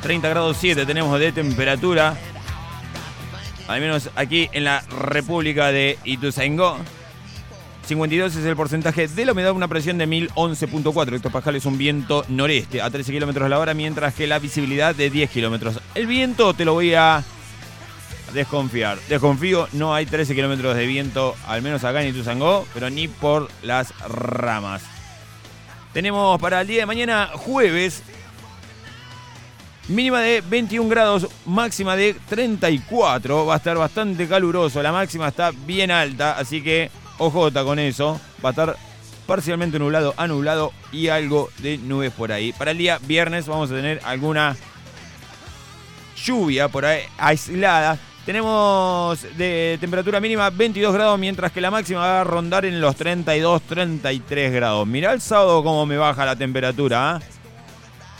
30 0.00 0.26
grados 0.30 0.56
7 0.58 0.86
tenemos 0.86 1.20
de 1.20 1.30
temperatura, 1.30 2.16
al 3.68 3.80
menos 3.82 4.08
aquí 4.16 4.48
en 4.52 4.64
la 4.64 4.80
República 4.80 5.70
de 5.72 5.98
Ituzaingó. 6.04 6.78
52 7.86 8.36
es 8.36 8.44
el 8.46 8.56
porcentaje 8.56 9.08
de 9.08 9.26
la 9.26 9.32
humedad, 9.32 9.52
una 9.52 9.68
presión 9.68 9.98
de 9.98 10.08
1011.4 10.08 11.16
hectopascales, 11.16 11.66
un 11.66 11.76
viento 11.76 12.24
noreste 12.28 12.80
a 12.80 12.88
13 12.88 13.12
kilómetros 13.12 13.44
a 13.44 13.50
la 13.50 13.58
hora, 13.58 13.74
mientras 13.74 14.14
que 14.14 14.26
la 14.26 14.38
visibilidad 14.38 14.94
de 14.94 15.10
10 15.10 15.28
kilómetros. 15.28 15.80
El 15.94 16.06
viento 16.06 16.54
te 16.54 16.64
lo 16.64 16.72
voy 16.72 16.94
a 16.94 17.22
desconfiar. 18.38 18.98
Desconfío, 19.08 19.68
no 19.72 19.94
hay 19.94 20.06
13 20.06 20.34
kilómetros 20.34 20.76
de 20.76 20.86
viento, 20.86 21.34
al 21.46 21.60
menos 21.60 21.82
acá 21.82 22.02
en 22.02 22.08
Ituzangó, 22.08 22.66
pero 22.72 22.88
ni 22.88 23.08
por 23.08 23.48
las 23.62 23.92
ramas. 24.08 24.82
Tenemos 25.92 26.40
para 26.40 26.60
el 26.60 26.68
día 26.68 26.80
de 26.80 26.86
mañana, 26.86 27.30
jueves, 27.34 28.04
mínima 29.88 30.20
de 30.20 30.40
21 30.40 30.88
grados, 30.88 31.26
máxima 31.46 31.96
de 31.96 32.14
34. 32.28 33.44
Va 33.44 33.54
a 33.54 33.56
estar 33.56 33.76
bastante 33.76 34.28
caluroso, 34.28 34.80
la 34.82 34.92
máxima 34.92 35.28
está 35.28 35.50
bien 35.66 35.90
alta, 35.90 36.38
así 36.38 36.62
que 36.62 36.90
ojota 37.18 37.64
con 37.64 37.80
eso. 37.80 38.20
Va 38.44 38.50
a 38.50 38.52
estar 38.52 38.76
parcialmente 39.26 39.80
nublado 39.80 40.14
a 40.16 40.28
nublado 40.28 40.72
y 40.92 41.08
algo 41.08 41.50
de 41.58 41.76
nubes 41.76 42.12
por 42.12 42.30
ahí. 42.30 42.52
Para 42.52 42.70
el 42.70 42.78
día 42.78 43.00
viernes 43.02 43.48
vamos 43.48 43.70
a 43.72 43.74
tener 43.74 44.00
alguna 44.04 44.56
lluvia 46.24 46.68
por 46.68 46.84
ahí 46.84 47.02
aislada. 47.18 47.98
Tenemos 48.28 49.26
de 49.38 49.78
temperatura 49.80 50.20
mínima 50.20 50.50
22 50.50 50.92
grados, 50.92 51.18
mientras 51.18 51.50
que 51.50 51.62
la 51.62 51.70
máxima 51.70 52.00
va 52.00 52.20
a 52.20 52.24
rondar 52.24 52.66
en 52.66 52.78
los 52.78 52.94
32, 52.94 53.62
33 53.62 54.52
grados. 54.52 54.86
Mirá 54.86 55.14
el 55.14 55.22
sábado 55.22 55.64
cómo 55.64 55.86
me 55.86 55.96
baja 55.96 56.26
la 56.26 56.36
temperatura. 56.36 57.12
¿ah? 57.12 57.20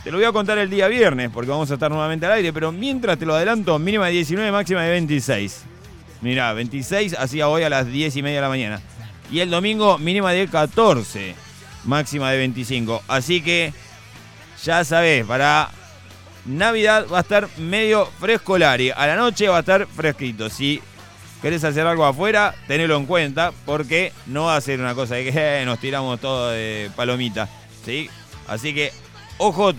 Te 0.02 0.10
lo 0.10 0.16
voy 0.16 0.24
a 0.24 0.32
contar 0.32 0.56
el 0.56 0.70
día 0.70 0.88
viernes, 0.88 1.28
porque 1.30 1.50
vamos 1.50 1.70
a 1.70 1.74
estar 1.74 1.90
nuevamente 1.90 2.24
al 2.24 2.32
aire, 2.32 2.54
pero 2.54 2.72
mientras 2.72 3.18
te 3.18 3.26
lo 3.26 3.34
adelanto, 3.34 3.78
mínima 3.78 4.06
de 4.06 4.12
19, 4.12 4.50
máxima 4.50 4.82
de 4.82 4.92
26. 4.92 5.64
Mirá, 6.22 6.54
26 6.54 7.12
hacía 7.18 7.48
hoy 7.48 7.64
a 7.64 7.68
las 7.68 7.86
10 7.86 8.16
y 8.16 8.22
media 8.22 8.36
de 8.36 8.42
la 8.42 8.48
mañana. 8.48 8.80
Y 9.30 9.40
el 9.40 9.50
domingo 9.50 9.98
mínima 9.98 10.32
de 10.32 10.48
14, 10.48 11.34
máxima 11.84 12.30
de 12.30 12.38
25. 12.38 13.02
Así 13.08 13.42
que 13.42 13.74
ya 14.64 14.86
sabés, 14.86 15.26
para 15.26 15.68
Navidad 16.48 17.06
va 17.12 17.18
a 17.18 17.20
estar 17.20 17.46
medio 17.58 18.06
frescolari. 18.18 18.90
A 18.90 19.06
la 19.06 19.16
noche 19.16 19.48
va 19.48 19.58
a 19.58 19.60
estar 19.60 19.86
fresquito. 19.86 20.48
Si 20.48 20.80
querés 21.42 21.62
hacer 21.62 21.86
algo 21.86 22.06
afuera, 22.06 22.54
tenelo 22.66 22.96
en 22.96 23.04
cuenta, 23.04 23.52
porque 23.66 24.14
no 24.26 24.44
va 24.44 24.56
a 24.56 24.60
ser 24.62 24.80
una 24.80 24.94
cosa 24.94 25.16
de 25.16 25.24
que 25.24 25.32
eh, 25.60 25.64
nos 25.66 25.78
tiramos 25.78 26.18
todo 26.20 26.50
de 26.50 26.90
palomita. 26.96 27.48
¿sí? 27.84 28.08
Así 28.46 28.72
que, 28.74 28.92
OJ, 29.36 29.74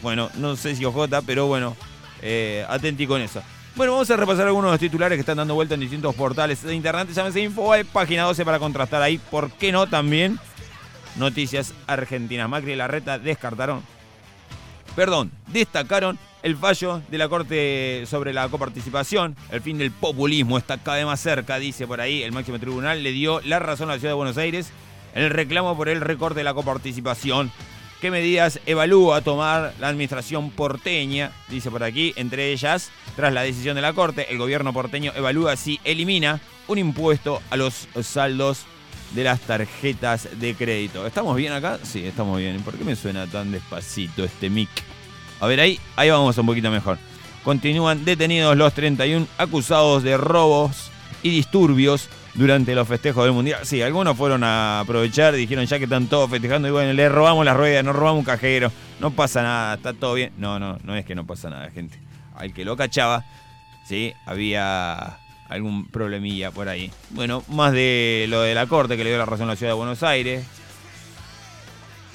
bueno, 0.00 0.30
no 0.36 0.54
sé 0.54 0.76
si 0.76 0.84
OJ, 0.84 1.08
pero 1.26 1.48
bueno, 1.48 1.76
eh, 2.22 2.64
con 3.08 3.20
eso. 3.20 3.42
Bueno, 3.74 3.92
vamos 3.92 4.08
a 4.08 4.16
repasar 4.16 4.46
algunos 4.46 4.70
de 4.70 4.74
los 4.74 4.80
titulares 4.80 5.16
que 5.16 5.20
están 5.20 5.38
dando 5.38 5.54
vuelta 5.54 5.74
en 5.74 5.80
distintos 5.80 6.14
portales 6.14 6.62
de 6.62 6.72
internet. 6.72 7.08
Llámese 7.12 7.40
Info, 7.40 7.72
página 7.92 8.22
12 8.22 8.44
para 8.44 8.60
contrastar 8.60 9.02
ahí. 9.02 9.18
¿Por 9.18 9.50
qué 9.50 9.72
no 9.72 9.88
también? 9.88 10.38
Noticias 11.16 11.74
argentinas. 11.88 12.48
Macri 12.48 12.72
y 12.72 12.76
Larreta 12.76 13.18
descartaron 13.18 13.82
perdón, 14.96 15.30
destacaron 15.48 16.18
el 16.42 16.56
fallo 16.56 17.02
de 17.10 17.18
la 17.18 17.28
Corte 17.28 18.04
sobre 18.06 18.32
la 18.32 18.48
coparticipación. 18.48 19.36
El 19.50 19.60
fin 19.60 19.78
del 19.78 19.90
populismo 19.90 20.58
está 20.58 20.78
cada 20.78 20.96
vez 20.96 21.06
más 21.06 21.20
cerca, 21.20 21.58
dice 21.58 21.86
por 21.86 22.00
ahí. 22.00 22.22
El 22.22 22.32
máximo 22.32 22.58
tribunal 22.58 23.02
le 23.02 23.12
dio 23.12 23.40
la 23.42 23.58
razón 23.58 23.90
a 23.90 23.94
la 23.94 23.98
ciudad 23.98 24.12
de 24.12 24.16
Buenos 24.16 24.38
Aires 24.38 24.72
en 25.14 25.24
el 25.24 25.30
reclamo 25.30 25.76
por 25.76 25.88
el 25.88 26.00
recorte 26.00 26.40
de 26.40 26.44
la 26.44 26.54
coparticipación. 26.54 27.52
¿Qué 28.00 28.10
medidas 28.10 28.60
evalúa 28.66 29.22
tomar 29.22 29.74
la 29.80 29.88
administración 29.88 30.50
porteña? 30.50 31.32
Dice 31.48 31.70
por 31.70 31.82
aquí, 31.82 32.12
entre 32.16 32.52
ellas, 32.52 32.90
tras 33.16 33.32
la 33.32 33.42
decisión 33.42 33.74
de 33.74 33.82
la 33.82 33.92
Corte, 33.92 34.30
el 34.30 34.38
gobierno 34.38 34.72
porteño 34.72 35.12
evalúa 35.14 35.56
si 35.56 35.80
elimina 35.84 36.40
un 36.68 36.78
impuesto 36.78 37.42
a 37.50 37.56
los 37.56 37.88
saldos 38.02 38.66
de 39.12 39.24
las 39.24 39.40
tarjetas 39.40 40.28
de 40.38 40.54
crédito. 40.54 41.06
¿Estamos 41.06 41.36
bien 41.36 41.52
acá? 41.52 41.78
Sí, 41.82 42.04
estamos 42.04 42.38
bien. 42.38 42.60
¿Por 42.62 42.74
qué 42.74 42.84
me 42.84 42.96
suena 42.96 43.26
tan 43.26 43.52
despacito 43.52 44.24
este 44.24 44.50
mic? 44.50 44.68
A 45.40 45.46
ver, 45.46 45.60
ahí, 45.60 45.78
ahí 45.96 46.10
vamos 46.10 46.36
un 46.38 46.46
poquito 46.46 46.70
mejor. 46.70 46.98
Continúan 47.44 48.04
detenidos 48.04 48.56
los 48.56 48.72
31 48.72 49.26
acusados 49.38 50.02
de 50.02 50.16
robos 50.16 50.90
y 51.22 51.30
disturbios 51.30 52.08
durante 52.34 52.74
los 52.74 52.86
festejos 52.86 53.24
del 53.24 53.32
Mundial. 53.32 53.60
Sí, 53.64 53.82
algunos 53.82 54.16
fueron 54.16 54.44
a 54.44 54.80
aprovechar, 54.80 55.34
dijeron 55.34 55.64
ya 55.66 55.78
que 55.78 55.84
están 55.84 56.06
todos 56.06 56.30
festejando 56.30 56.68
y 56.68 56.70
bueno, 56.70 56.92
le 56.92 57.08
robamos 57.08 57.44
las 57.44 57.56
ruedas, 57.56 57.84
no 57.84 57.92
robamos 57.92 58.20
un 58.20 58.24
cajero, 58.24 58.70
no 59.00 59.10
pasa 59.10 59.42
nada, 59.42 59.74
está 59.74 59.92
todo 59.92 60.14
bien. 60.14 60.32
No, 60.38 60.58
no, 60.58 60.78
no 60.82 60.96
es 60.96 61.04
que 61.04 61.14
no 61.14 61.26
pasa 61.26 61.50
nada, 61.50 61.70
gente. 61.70 61.98
Al 62.34 62.52
que 62.52 62.64
lo 62.64 62.76
cachaba, 62.76 63.24
sí, 63.86 64.12
había 64.26 65.18
algún 65.48 65.86
problemilla 65.86 66.50
por 66.50 66.68
ahí. 66.68 66.90
Bueno, 67.10 67.42
más 67.48 67.72
de 67.72 68.26
lo 68.28 68.42
de 68.42 68.54
la 68.54 68.66
corte 68.66 68.96
que 68.96 69.04
le 69.04 69.10
dio 69.10 69.18
la 69.18 69.26
razón 69.26 69.48
a 69.48 69.52
la 69.52 69.56
ciudad 69.56 69.72
de 69.72 69.76
Buenos 69.76 70.02
Aires. 70.02 70.44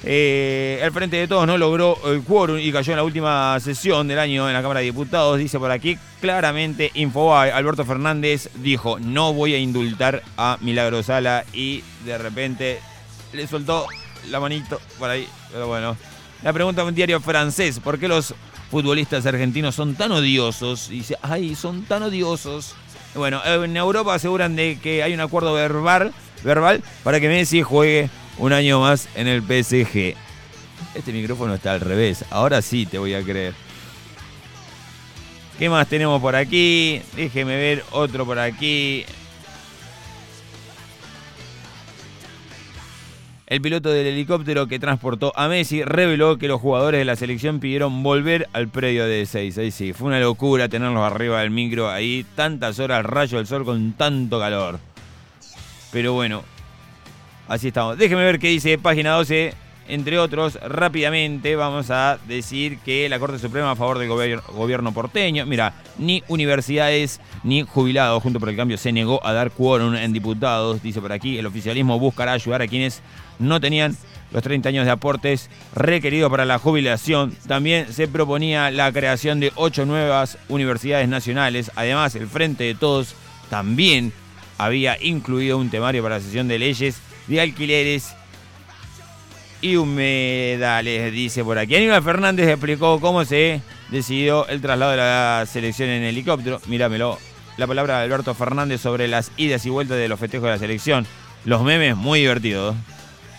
Eh, 0.04 0.80
el 0.82 0.90
Frente 0.90 1.16
de 1.16 1.28
Todos 1.28 1.46
no 1.46 1.56
logró 1.56 1.96
el 2.10 2.22
quórum 2.22 2.58
y 2.58 2.72
cayó 2.72 2.92
en 2.92 2.96
la 2.96 3.04
última 3.04 3.58
sesión 3.60 4.08
del 4.08 4.18
año 4.18 4.48
en 4.48 4.54
la 4.54 4.62
Cámara 4.62 4.80
de 4.80 4.86
Diputados. 4.86 5.38
Dice 5.38 5.58
por 5.58 5.70
aquí 5.70 5.96
claramente 6.20 6.90
Infobae. 6.94 7.52
Alberto 7.52 7.84
Fernández 7.84 8.50
dijo, 8.56 8.98
no 8.98 9.32
voy 9.32 9.54
a 9.54 9.58
indultar 9.58 10.22
a 10.36 10.58
Milagro 10.60 11.02
Sala 11.02 11.44
y 11.52 11.84
de 12.04 12.18
repente 12.18 12.80
le 13.32 13.46
soltó 13.46 13.86
la 14.30 14.40
manito 14.40 14.80
por 14.98 15.10
ahí. 15.10 15.28
Pero 15.52 15.68
bueno, 15.68 15.96
la 16.42 16.52
pregunta 16.52 16.82
de 16.82 16.88
un 16.88 16.94
diario 16.94 17.20
francés, 17.20 17.78
¿por 17.78 17.98
qué 17.98 18.08
los 18.08 18.34
futbolistas 18.70 19.24
argentinos 19.26 19.76
son 19.76 19.94
tan 19.94 20.10
odiosos? 20.10 20.90
Y 20.90 20.96
dice, 20.96 21.16
ay, 21.22 21.54
son 21.54 21.84
tan 21.84 22.02
odiosos. 22.02 22.74
Bueno, 23.14 23.42
en 23.44 23.76
Europa 23.76 24.14
aseguran 24.14 24.56
de 24.56 24.78
que 24.82 25.02
hay 25.02 25.12
un 25.12 25.20
acuerdo 25.20 25.52
verbal, 25.52 26.12
verbal 26.42 26.82
para 27.04 27.20
que 27.20 27.28
Messi 27.28 27.62
juegue 27.62 28.08
un 28.38 28.52
año 28.52 28.80
más 28.80 29.08
en 29.14 29.28
el 29.28 29.42
PSG. 29.42 30.14
Este 30.94 31.12
micrófono 31.12 31.54
está 31.54 31.72
al 31.72 31.80
revés. 31.80 32.24
Ahora 32.30 32.62
sí 32.62 32.86
te 32.86 32.98
voy 32.98 33.14
a 33.14 33.22
creer. 33.22 33.54
¿Qué 35.58 35.68
más 35.68 35.86
tenemos 35.86 36.20
por 36.20 36.34
aquí? 36.34 37.02
Déjeme 37.14 37.56
ver 37.56 37.84
otro 37.92 38.24
por 38.24 38.38
aquí. 38.38 39.04
El 43.52 43.60
piloto 43.60 43.90
del 43.90 44.06
helicóptero 44.06 44.66
que 44.66 44.78
transportó 44.78 45.30
a 45.36 45.46
Messi 45.46 45.84
reveló 45.84 46.38
que 46.38 46.48
los 46.48 46.58
jugadores 46.58 46.98
de 46.98 47.04
la 47.04 47.16
selección 47.16 47.60
pidieron 47.60 48.02
volver 48.02 48.48
al 48.54 48.68
predio 48.68 49.04
de 49.04 49.26
6. 49.26 49.58
Ahí 49.58 49.70
sí, 49.70 49.92
fue 49.92 50.08
una 50.08 50.20
locura 50.20 50.70
tenerlos 50.70 51.02
arriba 51.02 51.42
del 51.42 51.50
micro 51.50 51.90
ahí, 51.90 52.24
tantas 52.34 52.78
horas 52.78 53.04
rayo 53.04 53.36
del 53.36 53.46
sol 53.46 53.66
con 53.66 53.92
tanto 53.92 54.38
calor. 54.38 54.80
Pero 55.92 56.14
bueno, 56.14 56.44
así 57.46 57.68
estamos. 57.68 57.98
Déjeme 57.98 58.24
ver 58.24 58.38
qué 58.38 58.48
dice 58.48 58.78
página 58.78 59.10
12. 59.16 59.52
Entre 59.92 60.18
otros, 60.18 60.58
rápidamente 60.62 61.54
vamos 61.54 61.90
a 61.90 62.18
decir 62.26 62.78
que 62.78 63.10
la 63.10 63.18
Corte 63.18 63.38
Suprema 63.38 63.72
a 63.72 63.76
favor 63.76 63.98
del 63.98 64.08
gobier- 64.08 64.40
gobierno 64.54 64.92
porteño, 64.92 65.44
mira, 65.44 65.74
ni 65.98 66.22
universidades 66.28 67.20
ni 67.44 67.60
jubilados 67.60 68.22
junto 68.22 68.40
por 68.40 68.48
el 68.48 68.56
cambio 68.56 68.78
se 68.78 68.90
negó 68.90 69.20
a 69.26 69.34
dar 69.34 69.50
quórum 69.50 69.94
en 69.94 70.14
diputados, 70.14 70.82
dice 70.82 71.02
por 71.02 71.12
aquí, 71.12 71.36
el 71.36 71.44
oficialismo 71.44 71.98
buscará 71.98 72.32
ayudar 72.32 72.62
a 72.62 72.68
quienes 72.68 73.02
no 73.38 73.60
tenían 73.60 73.94
los 74.30 74.42
30 74.42 74.70
años 74.70 74.86
de 74.86 74.92
aportes 74.92 75.50
requeridos 75.74 76.30
para 76.30 76.46
la 76.46 76.58
jubilación. 76.58 77.36
También 77.46 77.92
se 77.92 78.08
proponía 78.08 78.70
la 78.70 78.90
creación 78.92 79.40
de 79.40 79.52
ocho 79.56 79.84
nuevas 79.84 80.38
universidades 80.48 81.06
nacionales. 81.06 81.70
Además, 81.76 82.14
el 82.14 82.28
Frente 82.28 82.64
de 82.64 82.74
Todos 82.74 83.14
también 83.50 84.10
había 84.56 84.96
incluido 85.02 85.58
un 85.58 85.68
temario 85.68 86.02
para 86.02 86.14
la 86.16 86.22
sesión 86.22 86.48
de 86.48 86.58
leyes 86.58 86.96
de 87.26 87.42
alquileres 87.42 88.14
y 89.62 89.76
humedales, 89.76 91.12
dice 91.12 91.42
por 91.42 91.56
aquí. 91.56 91.76
Aníbal 91.76 92.02
Fernández 92.02 92.48
explicó 92.48 93.00
cómo 93.00 93.24
se 93.24 93.62
decidió 93.90 94.46
el 94.48 94.60
traslado 94.60 94.90
de 94.90 94.96
la 94.98 95.44
selección 95.46 95.88
en 95.88 96.02
helicóptero. 96.02 96.60
Míramelo. 96.66 97.18
La 97.56 97.66
palabra 97.66 97.98
de 97.98 98.04
Alberto 98.04 98.34
Fernández 98.34 98.80
sobre 98.80 99.08
las 99.08 99.30
idas 99.36 99.64
y 99.64 99.70
vueltas 99.70 99.98
de 99.98 100.08
los 100.08 100.18
festejos 100.18 100.46
de 100.46 100.52
la 100.52 100.58
selección. 100.58 101.06
Los 101.44 101.62
memes 101.62 101.96
muy 101.96 102.20
divertidos. 102.20 102.74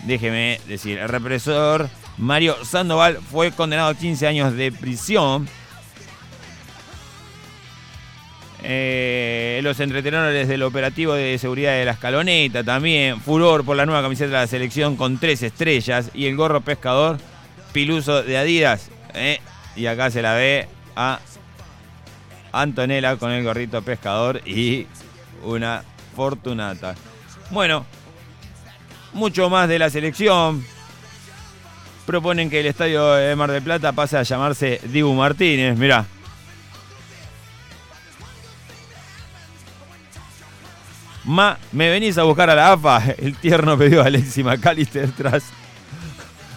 Déjeme 0.06 0.60
decir, 0.66 0.98
el 0.98 1.08
represor 1.08 1.88
Mario 2.16 2.56
Sandoval 2.64 3.18
fue 3.30 3.50
condenado 3.50 3.90
a 3.90 3.94
15 3.94 4.26
años 4.26 4.54
de 4.54 4.72
prisión. 4.72 5.48
Eh, 8.66 9.60
los 9.62 9.78
entretenores 9.78 10.48
del 10.48 10.62
operativo 10.62 11.12
de 11.12 11.36
seguridad 11.38 11.72
de 11.72 11.84
la 11.84 11.92
escaloneta 11.92 12.64
también. 12.64 13.20
Furor 13.20 13.62
por 13.62 13.76
la 13.76 13.84
nueva 13.84 14.00
camiseta 14.00 14.30
de 14.30 14.38
la 14.38 14.46
selección 14.46 14.96
con 14.96 15.18
tres 15.18 15.42
estrellas. 15.42 16.10
Y 16.14 16.26
el 16.26 16.36
gorro 16.36 16.62
pescador 16.62 17.18
piluso 17.72 18.22
de 18.22 18.38
Adidas. 18.38 18.90
eh. 19.12 19.40
Y 19.76 19.86
acá 19.86 20.10
se 20.10 20.22
la 20.22 20.34
ve 20.34 20.68
a 20.96 21.18
Antonella 22.52 23.16
con 23.16 23.32
el 23.32 23.44
gorrito 23.44 23.82
pescador 23.82 24.40
y 24.46 24.86
una 25.42 25.82
fortunata. 26.14 26.94
Bueno, 27.50 27.84
mucho 29.12 29.50
más 29.50 29.68
de 29.68 29.78
la 29.78 29.90
selección. 29.90 30.64
Proponen 32.06 32.48
que 32.48 32.60
el 32.60 32.66
estadio 32.66 33.14
de 33.14 33.34
Mar 33.34 33.50
del 33.50 33.62
Plata 33.62 33.92
pase 33.92 34.16
a 34.16 34.22
llamarse 34.22 34.80
Dibu 34.84 35.12
Martínez. 35.12 35.76
Mirá. 35.76 36.06
Ma, 41.24 41.58
¿me 41.72 41.88
venís 41.88 42.18
a 42.18 42.24
buscar 42.24 42.50
a 42.50 42.54
la 42.54 42.72
AFA? 42.72 43.02
El 43.18 43.34
tierno 43.36 43.78
pedido 43.78 44.02
a 44.02 44.06
Alexi 44.06 44.44
McAllister 44.44 45.10
tras 45.12 45.44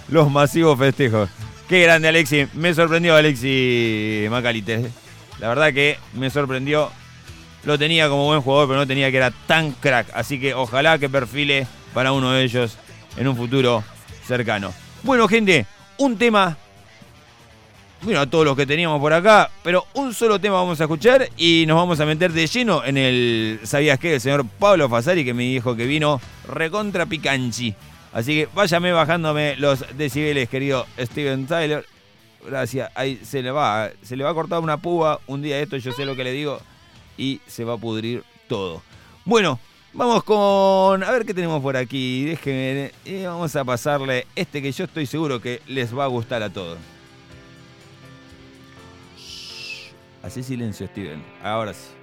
los 0.09 0.30
masivos 0.30 0.78
festejos. 0.78 1.30
Qué 1.70 1.82
grande 1.82 2.09
Alexi. 2.09 2.47
Me 2.53 2.74
sorprendió 2.74 3.15
Alexi 3.15 4.28
McAllister. 4.30 4.89
La 5.39 5.49
verdad 5.49 5.74
que 5.74 5.97
me 6.13 6.30
sorprendió. 6.30 6.91
Lo 7.63 7.78
tenía 7.78 8.07
como 8.07 8.26
buen 8.26 8.41
jugador, 8.41 8.68
pero 8.68 8.80
no 8.80 8.88
tenía 8.88 9.11
que 9.11 9.18
era 9.18 9.32
tan 9.32 9.72
crack. 9.72 10.07
Así 10.13 10.39
que 10.39 10.53
ojalá 10.53 10.97
que 10.99 11.09
perfile 11.09 11.68
para 11.93 12.11
uno 12.11 12.32
de 12.32 12.43
ellos 12.43 12.78
en 13.18 13.28
un 13.28 13.36
futuro 13.36 13.84
cercano. 14.26 14.74
Bueno, 15.03 15.28
gente, 15.28 15.65
un 15.97 16.18
tema. 16.18 16.57
Bueno, 18.08 18.22
a 18.22 18.26
todos 18.26 18.45
los 18.45 18.55
que 18.55 18.66
teníamos 18.66 19.01
por 19.01 19.12
acá, 19.12 19.51
pero 19.66 19.86
un 19.95 20.14
solo 20.14 20.39
tema 20.39 20.55
vamos 20.55 20.80
a 20.80 20.86
escuchar 20.86 21.28
y 21.36 21.66
nos 21.68 21.76
vamos 21.76 21.99
a 21.99 22.05
meter 22.05 22.32
de 22.32 22.47
lleno 22.47 22.86
en 22.86 22.95
el 22.95 23.60
¿Sabías 23.64 23.99
qué? 23.99 24.14
El 24.14 24.22
señor 24.22 24.45
Pablo 24.47 24.88
Fasari 24.88 25.26
que 25.26 25.34
me 25.34 25.43
dijo 25.43 25.76
que 25.76 25.86
vino 25.86 26.22
recontra 26.47 27.05
picanchi. 27.05 27.76
Así 28.14 28.34
que 28.34 28.49
váyame 28.55 28.93
bajándome 28.93 29.58
los 29.58 29.84
decibeles, 29.97 30.47
querido 30.47 30.88
Steven 30.97 31.47
Tyler. 31.47 31.86
Gracias. 32.45 32.89
Ahí 32.95 33.20
se 33.26 33.41
le 33.41 33.51
va, 33.51 33.89
se 34.01 34.16
le 34.16 34.24
va 34.24 34.30
a 34.30 34.34
cortar 34.34 34.62
una 34.62 34.78
púa 34.78 35.20
un 35.28 35.41
día 35.41 35.60
esto, 35.60 35.76
yo 35.76 35.91
sé 35.91 36.05
lo 36.05 36.16
que 36.16 36.24
le 36.24 36.32
digo, 36.32 36.62
y 37.18 37.41
se 37.45 37.66
va 37.66 37.74
a 37.74 37.78
pudrir 37.78 38.24
todo. 38.47 38.84
Bueno, 39.26 39.60
vamos 39.91 40.24
con. 40.24 41.03
A 41.03 41.12
ver 41.12 41.26
qué 41.26 41.34
tenemos 41.34 41.62
por 41.62 41.76
aquí. 41.76 42.24
Déjenme. 42.24 42.93
Y 43.03 43.26
vamos 43.26 43.53
a 43.58 43.66
pasarle 43.66 44.28
este 44.34 44.62
que 44.62 44.72
yo 44.72 44.86
estoy 44.86 45.05
seguro 45.08 45.41
que 45.41 45.62
les 45.68 45.93
va 45.93 46.05
a 46.05 46.08
gustar 46.08 46.41
a 46.41 46.49
todos. 46.49 46.78
Así 50.24 50.43
silencio, 50.43 50.88
Steven. 50.88 51.24
Ahora 51.43 51.74
sí. 51.74 51.97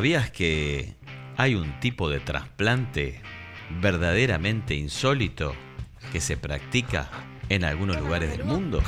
¿Sabías 0.00 0.30
que 0.30 0.94
hay 1.36 1.54
un 1.54 1.78
tipo 1.78 2.08
de 2.08 2.20
trasplante 2.20 3.20
verdaderamente 3.82 4.74
insólito 4.74 5.54
que 6.10 6.22
se 6.22 6.38
practica 6.38 7.10
en 7.50 7.64
algunos 7.64 8.00
lugares 8.00 8.30
del 8.30 8.44
mundo? 8.44 8.82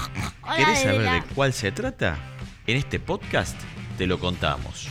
¿Querés 0.57 0.81
saber 0.81 1.03
de 1.03 1.23
cuál 1.35 1.53
se 1.53 1.71
trata? 1.71 2.19
En 2.67 2.79
este 2.79 2.99
podcast 2.99 3.61
te 3.99 4.07
lo 4.07 4.19
contamos. 4.19 4.89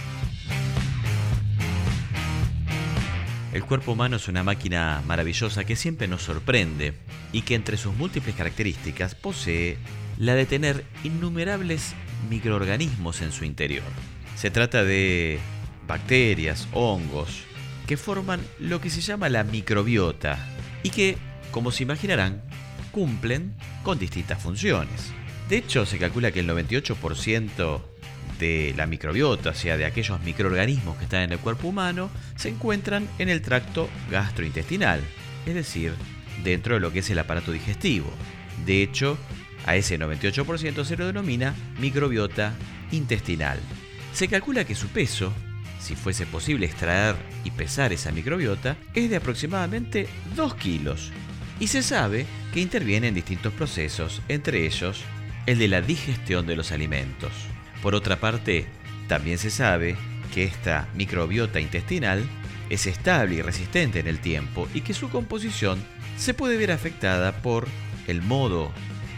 El 3.51 3.63
cuerpo 3.63 3.93
humano 3.93 4.17
es 4.17 4.27
una 4.27 4.43
máquina 4.43 5.01
maravillosa 5.07 5.63
que 5.63 5.75
siempre 5.75 6.07
nos 6.07 6.21
sorprende 6.21 6.93
y 7.33 7.41
que 7.41 7.55
entre 7.55 7.77
sus 7.77 7.95
múltiples 7.95 8.35
características 8.35 9.15
posee 9.15 9.79
la 10.19 10.35
de 10.35 10.45
tener 10.45 10.85
innumerables 11.03 11.95
microorganismos 12.29 13.23
en 13.23 13.31
su 13.31 13.43
interior. 13.43 13.89
Se 14.35 14.51
trata 14.51 14.83
de 14.83 15.39
bacterias, 15.87 16.67
hongos, 16.73 17.43
que 17.87 17.97
forman 17.97 18.41
lo 18.59 18.79
que 18.81 18.89
se 18.89 19.01
llama 19.01 19.29
la 19.29 19.43
microbiota 19.43 20.39
y 20.83 20.89
que, 20.89 21.17
como 21.51 21.71
se 21.71 21.83
imaginarán, 21.83 22.41
cumplen 22.91 23.55
con 23.83 23.99
distintas 23.99 24.41
funciones. 24.41 25.11
De 25.49 25.57
hecho, 25.57 25.85
se 25.85 25.97
calcula 25.97 26.31
que 26.31 26.39
el 26.39 26.49
98% 26.49 27.81
de 28.39 28.73
la 28.75 28.87
microbiota, 28.87 29.51
o 29.51 29.53
sea, 29.53 29.77
de 29.77 29.85
aquellos 29.85 30.21
microorganismos 30.21 30.97
que 30.97 31.03
están 31.03 31.21
en 31.21 31.33
el 31.33 31.39
cuerpo 31.39 31.67
humano, 31.67 32.09
se 32.35 32.49
encuentran 32.49 33.07
en 33.19 33.29
el 33.29 33.41
tracto 33.41 33.89
gastrointestinal, 34.09 35.01
es 35.45 35.53
decir, 35.53 35.93
dentro 36.43 36.75
de 36.75 36.79
lo 36.79 36.91
que 36.91 36.99
es 36.99 37.09
el 37.09 37.19
aparato 37.19 37.51
digestivo. 37.51 38.11
De 38.65 38.81
hecho, 38.81 39.17
a 39.65 39.75
ese 39.75 39.99
98% 39.99 40.83
se 40.85 40.97
lo 40.97 41.05
denomina 41.05 41.53
microbiota 41.79 42.53
intestinal. 42.91 43.59
Se 44.13 44.27
calcula 44.27 44.65
que 44.65 44.75
su 44.75 44.87
peso, 44.87 45.33
si 45.81 45.95
fuese 45.95 46.25
posible 46.25 46.67
extraer 46.67 47.15
y 47.43 47.51
pesar 47.51 47.91
esa 47.91 48.11
microbiota, 48.11 48.77
es 48.93 49.09
de 49.09 49.15
aproximadamente 49.17 50.07
2 50.35 50.55
kilos. 50.55 51.11
Y 51.59 51.67
se 51.67 51.81
sabe 51.81 52.25
que 52.53 52.59
interviene 52.59 53.07
en 53.07 53.15
distintos 53.15 53.51
procesos, 53.53 54.21
entre 54.27 54.65
ellos 54.65 55.01
el 55.47 55.57
de 55.57 55.67
la 55.67 55.81
digestión 55.81 56.45
de 56.45 56.55
los 56.55 56.71
alimentos. 56.71 57.31
Por 57.81 57.95
otra 57.95 58.19
parte, 58.19 58.67
también 59.07 59.37
se 59.37 59.49
sabe 59.49 59.97
que 60.33 60.43
esta 60.43 60.87
microbiota 60.93 61.59
intestinal 61.59 62.23
es 62.69 62.87
estable 62.87 63.35
y 63.35 63.41
resistente 63.41 63.99
en 63.99 64.07
el 64.07 64.19
tiempo 64.19 64.67
y 64.73 64.81
que 64.81 64.93
su 64.93 65.09
composición 65.09 65.83
se 66.17 66.33
puede 66.33 66.57
ver 66.57 66.71
afectada 66.71 67.41
por 67.41 67.67
el 68.07 68.21
modo 68.21 68.71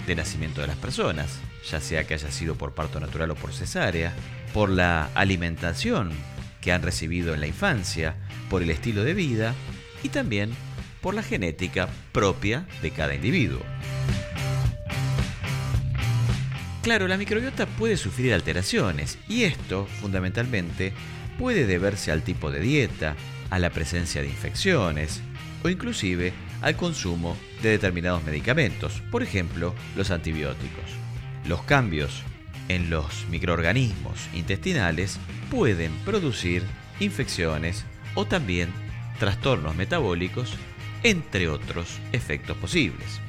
de 0.07 0.15
nacimiento 0.15 0.61
de 0.61 0.67
las 0.67 0.77
personas, 0.77 1.39
ya 1.69 1.79
sea 1.79 2.05
que 2.05 2.13
haya 2.13 2.31
sido 2.31 2.55
por 2.55 2.73
parto 2.73 2.99
natural 2.99 3.31
o 3.31 3.35
por 3.35 3.53
cesárea, 3.53 4.13
por 4.53 4.69
la 4.69 5.09
alimentación 5.13 6.11
que 6.63 6.71
han 6.71 6.81
recibido 6.81 7.33
en 7.33 7.41
la 7.41 7.47
infancia, 7.47 8.15
por 8.49 8.63
el 8.63 8.69
estilo 8.69 9.03
de 9.03 9.13
vida 9.13 9.53
y 10.03 10.09
también 10.09 10.51
por 11.01 11.13
la 11.13 11.23
genética 11.23 11.89
propia 12.11 12.65
de 12.81 12.91
cada 12.91 13.13
individuo. 13.13 13.61
Claro, 16.81 17.07
la 17.07 17.17
microbiota 17.17 17.65
puede 17.65 17.97
sufrir 17.97 18.33
alteraciones 18.33 19.17
y 19.27 19.43
esto, 19.43 19.87
fundamentalmente, 20.01 20.93
puede 21.37 21.65
deberse 21.65 22.11
al 22.11 22.23
tipo 22.23 22.51
de 22.51 22.59
dieta, 22.59 23.15
a 23.49 23.59
la 23.59 23.69
presencia 23.69 24.21
de 24.21 24.29
infecciones 24.29 25.21
o 25.63 25.69
inclusive 25.69 26.33
al 26.61 26.75
consumo 26.75 27.37
de 27.61 27.69
determinados 27.69 28.23
medicamentos, 28.23 29.01
por 29.11 29.23
ejemplo, 29.23 29.73
los 29.95 30.11
antibióticos. 30.11 30.83
Los 31.45 31.63
cambios 31.63 32.23
en 32.69 32.89
los 32.89 33.27
microorganismos 33.29 34.29
intestinales 34.33 35.19
pueden 35.49 35.91
producir 36.05 36.63
infecciones 36.99 37.85
o 38.15 38.25
también 38.25 38.69
trastornos 39.19 39.75
metabólicos, 39.75 40.55
entre 41.03 41.49
otros 41.49 41.99
efectos 42.11 42.57
posibles. 42.57 43.19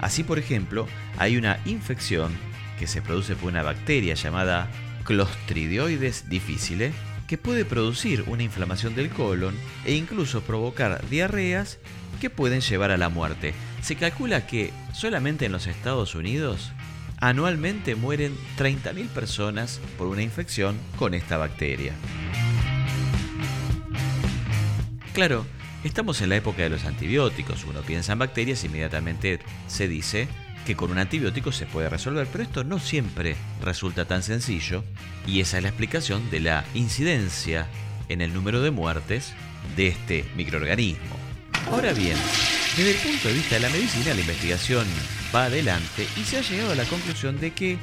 Así, 0.00 0.22
por 0.22 0.38
ejemplo, 0.38 0.86
hay 1.18 1.36
una 1.36 1.58
infección 1.64 2.32
que 2.78 2.86
se 2.86 3.02
produce 3.02 3.36
por 3.36 3.50
una 3.50 3.62
bacteria 3.62 4.14
llamada 4.14 4.70
Clostridioides 5.04 6.28
difficile 6.28 6.92
que 7.26 7.38
puede 7.38 7.64
producir 7.64 8.24
una 8.26 8.42
inflamación 8.42 8.94
del 8.94 9.10
colon 9.10 9.54
e 9.84 9.94
incluso 9.94 10.42
provocar 10.42 11.06
diarreas 11.08 11.78
que 12.20 12.30
pueden 12.30 12.60
llevar 12.60 12.90
a 12.90 12.96
la 12.96 13.08
muerte. 13.08 13.54
Se 13.82 13.96
calcula 13.96 14.46
que 14.46 14.72
solamente 14.92 15.46
en 15.46 15.52
los 15.52 15.66
Estados 15.66 16.14
Unidos 16.14 16.72
anualmente 17.24 17.94
mueren 17.94 18.36
30.000 18.58 19.08
personas 19.08 19.80
por 19.96 20.08
una 20.08 20.20
infección 20.20 20.76
con 20.98 21.14
esta 21.14 21.38
bacteria. 21.38 21.94
Claro, 25.14 25.46
estamos 25.84 26.20
en 26.20 26.28
la 26.28 26.36
época 26.36 26.64
de 26.64 26.68
los 26.68 26.84
antibióticos. 26.84 27.64
Uno 27.64 27.80
piensa 27.80 28.12
en 28.12 28.18
bacterias 28.18 28.62
y 28.62 28.66
inmediatamente 28.66 29.40
se 29.68 29.88
dice 29.88 30.28
que 30.66 30.76
con 30.76 30.90
un 30.90 30.98
antibiótico 30.98 31.50
se 31.50 31.64
puede 31.64 31.88
resolver, 31.88 32.28
pero 32.30 32.44
esto 32.44 32.62
no 32.62 32.78
siempre 32.78 33.36
resulta 33.62 34.04
tan 34.04 34.22
sencillo 34.22 34.84
y 35.26 35.40
esa 35.40 35.56
es 35.56 35.62
la 35.62 35.70
explicación 35.70 36.30
de 36.30 36.40
la 36.40 36.64
incidencia 36.74 37.68
en 38.10 38.20
el 38.20 38.34
número 38.34 38.60
de 38.60 38.70
muertes 38.70 39.32
de 39.76 39.86
este 39.86 40.26
microorganismo. 40.36 41.16
Ahora 41.70 41.94
bien, 41.94 42.18
desde 42.76 42.90
el 42.90 42.96
punto 42.96 43.28
de 43.28 43.34
vista 43.34 43.54
de 43.54 43.60
la 43.60 43.68
medicina, 43.68 44.14
la 44.14 44.20
investigación 44.20 44.86
va 45.34 45.44
adelante 45.44 46.08
y 46.16 46.24
se 46.24 46.38
ha 46.38 46.40
llegado 46.40 46.72
a 46.72 46.74
la 46.74 46.84
conclusión 46.84 47.38
de 47.38 47.52
que 47.52 47.78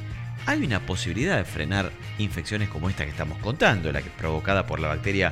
hay 0.46 0.66
una 0.66 0.86
posibilidad 0.86 1.38
de 1.38 1.46
frenar 1.46 1.92
infecciones 2.18 2.68
como 2.68 2.90
esta 2.90 3.06
que 3.06 3.12
estamos 3.12 3.38
contando, 3.40 3.92
la 3.92 4.02
que 4.02 4.10
es 4.10 4.16
provocada 4.16 4.68
por 4.68 4.82
la 4.82 4.90
bacteria 4.90 5.32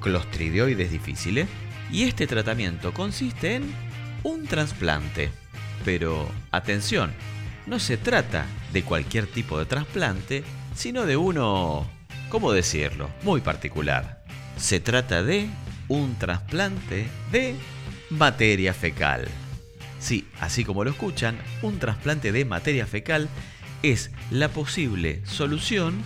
Clostridioides 0.00 0.90
difficile, 0.90 1.46
y 1.90 2.04
este 2.04 2.26
tratamiento 2.26 2.92
consiste 2.92 3.54
en 3.54 3.72
un 4.24 4.46
trasplante. 4.46 5.30
Pero 5.86 6.30
atención, 6.50 7.12
no 7.66 7.78
se 7.78 7.96
trata 7.96 8.44
de 8.72 8.82
cualquier 8.82 9.26
tipo 9.26 9.58
de 9.58 9.64
trasplante, 9.64 10.44
sino 10.74 11.06
de 11.06 11.16
uno, 11.16 11.88
¿cómo 12.28 12.52
decirlo?, 12.52 13.08
muy 13.22 13.40
particular. 13.40 14.22
Se 14.58 14.80
trata 14.80 15.22
de 15.22 15.48
un 15.88 16.16
trasplante 16.16 17.08
de 17.32 17.54
materia 18.10 18.72
fecal. 18.72 19.28
Sí, 19.98 20.26
así 20.40 20.64
como 20.64 20.84
lo 20.84 20.90
escuchan, 20.90 21.38
un 21.62 21.78
trasplante 21.78 22.32
de 22.32 22.44
materia 22.44 22.86
fecal 22.86 23.28
es 23.82 24.10
la 24.30 24.48
posible 24.48 25.20
solución 25.24 25.96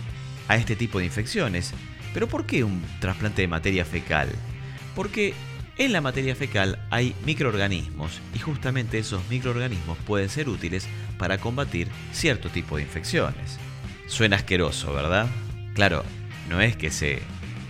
a 0.47 0.57
este 0.57 0.75
tipo 0.75 0.99
de 0.99 1.05
infecciones. 1.05 1.73
Pero 2.13 2.27
¿por 2.27 2.45
qué 2.45 2.63
un 2.63 2.83
trasplante 2.99 3.41
de 3.41 3.47
materia 3.47 3.85
fecal? 3.85 4.29
Porque 4.95 5.33
en 5.77 5.91
la 5.93 6.01
materia 6.01 6.35
fecal 6.35 6.79
hay 6.91 7.15
microorganismos 7.25 8.19
y 8.35 8.39
justamente 8.39 8.99
esos 8.99 9.27
microorganismos 9.29 9.97
pueden 9.99 10.29
ser 10.29 10.49
útiles 10.49 10.87
para 11.17 11.37
combatir 11.37 11.87
cierto 12.11 12.49
tipo 12.49 12.77
de 12.77 12.83
infecciones. 12.83 13.57
Suena 14.07 14.35
asqueroso, 14.35 14.93
¿verdad? 14.93 15.27
Claro, 15.73 16.03
no 16.49 16.61
es 16.61 16.75
que 16.75 16.91
se 16.91 17.21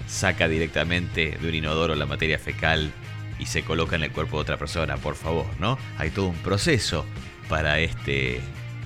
saca 0.07 0.47
directamente 0.47 1.37
de 1.41 1.47
un 1.47 1.55
inodoro 1.55 1.95
la 1.95 2.05
materia 2.05 2.39
fecal 2.39 2.91
y 3.39 3.45
se 3.45 3.63
coloca 3.63 3.95
en 3.95 4.03
el 4.03 4.11
cuerpo 4.11 4.37
de 4.37 4.41
otra 4.43 4.57
persona, 4.57 4.97
por 4.97 5.15
favor, 5.15 5.45
¿no? 5.59 5.77
Hay 5.97 6.09
todo 6.09 6.27
un 6.27 6.37
proceso 6.37 7.05
para 7.49 7.79
este 7.79 8.41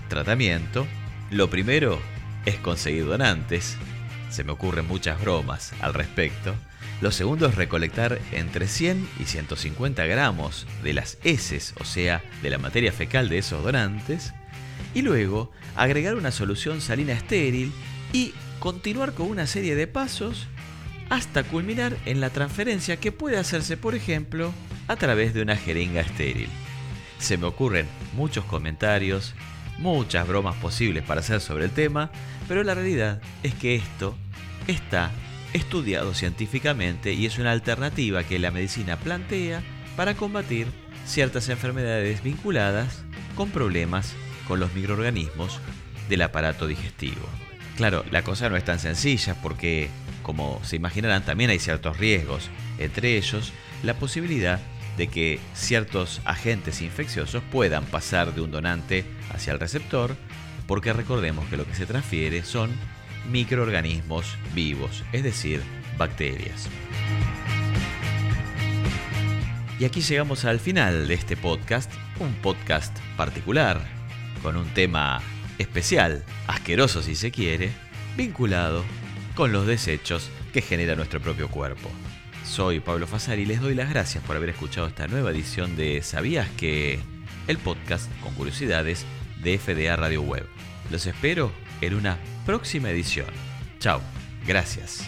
tratamiento. 0.09 0.87
Lo 1.29 1.49
primero 1.49 1.99
es 2.45 2.55
conseguir 2.55 3.05
donantes. 3.05 3.77
Se 4.29 4.43
me 4.43 4.51
ocurren 4.51 4.87
muchas 4.87 5.21
bromas 5.21 5.73
al 5.81 5.93
respecto. 5.93 6.55
Lo 6.99 7.11
segundo 7.11 7.45
es 7.45 7.55
recolectar 7.55 8.19
entre 8.31 8.67
100 8.67 9.07
y 9.19 9.25
150 9.25 10.05
gramos 10.05 10.65
de 10.83 10.93
las 10.93 11.19
heces, 11.23 11.75
o 11.79 11.85
sea, 11.85 12.23
de 12.41 12.49
la 12.49 12.57
materia 12.57 12.91
fecal 12.91 13.29
de 13.29 13.37
esos 13.37 13.63
donantes. 13.63 14.33
Y 14.95 15.03
luego 15.03 15.51
agregar 15.75 16.15
una 16.15 16.31
solución 16.31 16.81
salina 16.81 17.13
estéril 17.13 17.71
y 18.13 18.33
continuar 18.59 19.13
con 19.13 19.29
una 19.29 19.45
serie 19.45 19.75
de 19.75 19.85
pasos 19.85 20.47
hasta 21.09 21.43
culminar 21.43 21.97
en 22.05 22.21
la 22.21 22.29
transferencia 22.29 22.97
que 22.97 23.11
puede 23.11 23.37
hacerse, 23.37 23.77
por 23.77 23.95
ejemplo, 23.95 24.53
a 24.87 24.95
través 24.95 25.33
de 25.33 25.41
una 25.41 25.55
jeringa 25.55 26.01
estéril. 26.01 26.49
Se 27.19 27.37
me 27.37 27.47
ocurren 27.47 27.87
muchos 28.13 28.45
comentarios, 28.45 29.33
muchas 29.77 30.27
bromas 30.27 30.55
posibles 30.55 31.03
para 31.03 31.21
hacer 31.21 31.41
sobre 31.41 31.65
el 31.65 31.71
tema, 31.71 32.11
pero 32.47 32.63
la 32.63 32.73
realidad 32.73 33.21
es 33.43 33.53
que 33.53 33.75
esto 33.75 34.15
está 34.67 35.11
estudiado 35.53 36.13
científicamente 36.13 37.13
y 37.13 37.25
es 37.25 37.39
una 37.39 37.51
alternativa 37.51 38.23
que 38.23 38.39
la 38.39 38.51
medicina 38.51 38.97
plantea 38.97 39.61
para 39.95 40.15
combatir 40.15 40.67
ciertas 41.05 41.49
enfermedades 41.49 42.21
vinculadas 42.21 43.03
con 43.35 43.49
problemas 43.49 44.13
con 44.47 44.59
los 44.59 44.73
microorganismos 44.73 45.59
del 46.09 46.21
aparato 46.21 46.67
digestivo. 46.67 47.27
Claro, 47.75 48.03
la 48.11 48.23
cosa 48.23 48.49
no 48.49 48.57
es 48.57 48.65
tan 48.65 48.79
sencilla 48.79 49.35
porque, 49.41 49.89
como 50.27 50.59
se 50.65 50.75
imaginarán, 50.75 51.23
también 51.23 51.49
hay 51.49 51.57
ciertos 51.57 51.97
riesgos, 51.97 52.49
entre 52.79 53.15
ellos 53.15 53.53
la 53.81 53.93
posibilidad 53.93 54.59
de 54.97 55.07
que 55.07 55.39
ciertos 55.53 56.21
agentes 56.25 56.81
infecciosos 56.81 57.41
puedan 57.49 57.85
pasar 57.85 58.35
de 58.35 58.41
un 58.41 58.51
donante 58.51 59.05
hacia 59.33 59.53
el 59.53 59.59
receptor, 59.59 60.17
porque 60.67 60.91
recordemos 60.91 61.47
que 61.47 61.55
lo 61.55 61.65
que 61.65 61.75
se 61.75 61.85
transfiere 61.85 62.43
son 62.43 62.71
microorganismos 63.31 64.35
vivos, 64.53 65.05
es 65.13 65.23
decir, 65.23 65.61
bacterias. 65.97 66.67
Y 69.79 69.85
aquí 69.85 70.01
llegamos 70.01 70.43
al 70.43 70.59
final 70.59 71.07
de 71.07 71.13
este 71.13 71.37
podcast, 71.37 71.89
un 72.19 72.33
podcast 72.33 72.97
particular, 73.15 73.79
con 74.43 74.57
un 74.57 74.67
tema 74.73 75.21
especial, 75.57 76.25
asqueroso 76.47 77.01
si 77.01 77.15
se 77.15 77.31
quiere, 77.31 77.71
vinculado 78.17 78.83
con 79.37 79.51
los 79.51 79.67
desechos 79.67 80.31
que 80.51 80.63
genera 80.63 80.95
nuestro 80.95 81.21
propio 81.21 81.47
cuerpo. 81.47 81.91
Soy 82.43 82.79
Pablo 82.79 83.05
Fasari 83.05 83.43
y 83.43 83.45
les 83.45 83.61
doy 83.61 83.75
las 83.75 83.87
gracias 83.87 84.23
por 84.23 84.35
haber 84.35 84.49
escuchado 84.49 84.87
esta 84.87 85.07
nueva 85.07 85.29
edición 85.29 85.75
de 85.75 86.01
¿Sabías 86.01 86.49
que? 86.57 86.99
El 87.45 87.59
podcast 87.59 88.11
con 88.21 88.33
curiosidades 88.33 89.05
de 89.43 89.59
FDA 89.59 89.95
Radio 89.95 90.23
Web. 90.23 90.47
Los 90.89 91.05
espero 91.05 91.51
en 91.81 91.93
una 91.93 92.17
próxima 92.47 92.89
edición. 92.89 93.27
Chao, 93.79 94.01
gracias. 94.47 95.07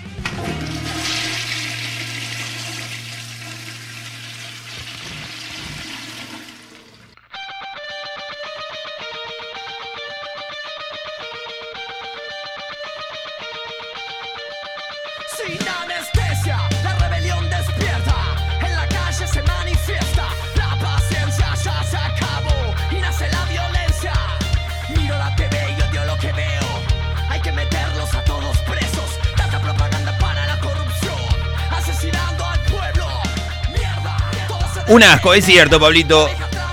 Asco, 35.04 35.34
es 35.34 35.46
cierto, 35.46 35.80
Pablito. 35.80 36.30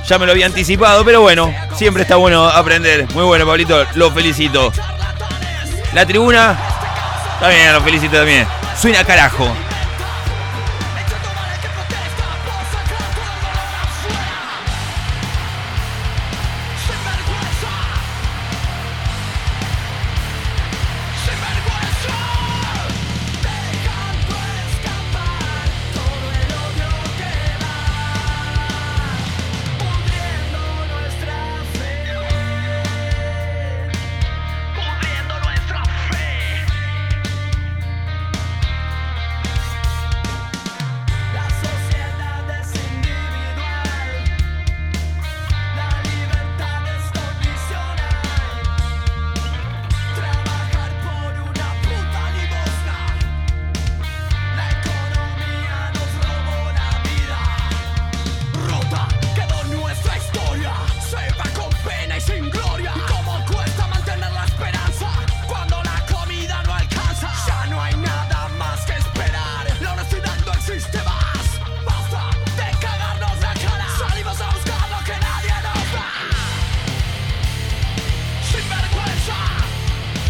Ya 0.06 0.18
me 0.18 0.26
lo 0.26 0.32
había 0.32 0.46
anticipado, 0.46 1.04
pero 1.04 1.20
bueno, 1.20 1.52
siempre 1.74 2.02
está 2.02 2.16
bueno 2.16 2.46
aprender. 2.46 3.06
Muy 3.14 3.24
bueno, 3.24 3.46
Pablito, 3.46 3.84
lo 3.94 4.10
felicito. 4.12 4.72
La 5.94 6.06
tribuna, 6.06 6.56
bien, 7.40 7.72
lo 7.72 7.80
felicito 7.80 8.16
también. 8.16 8.46
Suena 8.80 9.04
carajo. 9.04 9.65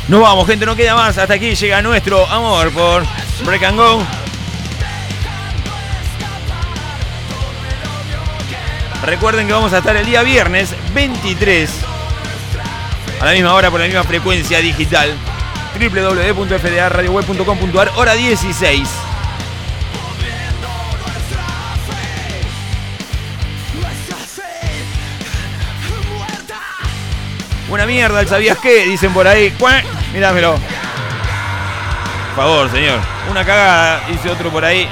Nos 0.08 0.20
vamos, 0.20 0.46
gente, 0.46 0.66
no 0.66 0.76
queda 0.76 0.94
más. 0.94 1.18
Hasta 1.18 1.34
aquí 1.34 1.56
llega 1.56 1.82
nuestro 1.82 2.24
amor 2.26 2.70
por 2.70 3.04
Break 3.44 3.64
and 3.64 3.76
Go. 3.76 4.06
Recuerden 9.04 9.48
que 9.48 9.52
vamos 9.52 9.72
a 9.72 9.78
estar 9.78 9.96
el 9.96 10.06
día 10.06 10.22
viernes 10.22 10.76
23 10.94 11.70
a 13.20 13.24
la 13.24 13.32
misma 13.32 13.54
hora 13.54 13.68
por 13.70 13.80
la 13.80 13.86
misma 13.86 14.04
frecuencia 14.04 14.60
digital 14.60 15.12
www.fdaradioweb.com.ar 15.78 17.92
hora 17.96 18.14
16. 18.14 18.88
Nuestra 23.74 24.16
fe 24.16 24.84
muerta. 26.12 26.60
Una 27.68 27.86
mierda, 27.86 28.20
¿el 28.20 28.28
sabías 28.28 28.58
qué? 28.58 28.86
Dicen 28.86 29.12
por 29.12 29.26
ahí. 29.26 29.52
¡Cuá! 30.06 30.12
Mirámelo. 30.12 30.52
Por 32.34 32.44
favor, 32.44 32.70
señor. 32.70 33.00
Una 33.30 33.44
cagada, 33.44 34.00
dice 34.08 34.30
otro 34.30 34.50
por 34.50 34.64
ahí. 34.64 34.88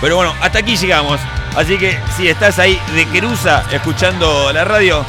Pero 0.00 0.16
bueno, 0.16 0.34
hasta 0.40 0.58
aquí 0.58 0.76
llegamos. 0.76 1.18
Así 1.56 1.78
que 1.78 1.98
si 2.16 2.28
estás 2.28 2.58
ahí 2.58 2.80
de 2.94 3.06
Querusa 3.06 3.64
escuchando 3.72 4.52
la 4.52 4.62
radio, 4.64 5.04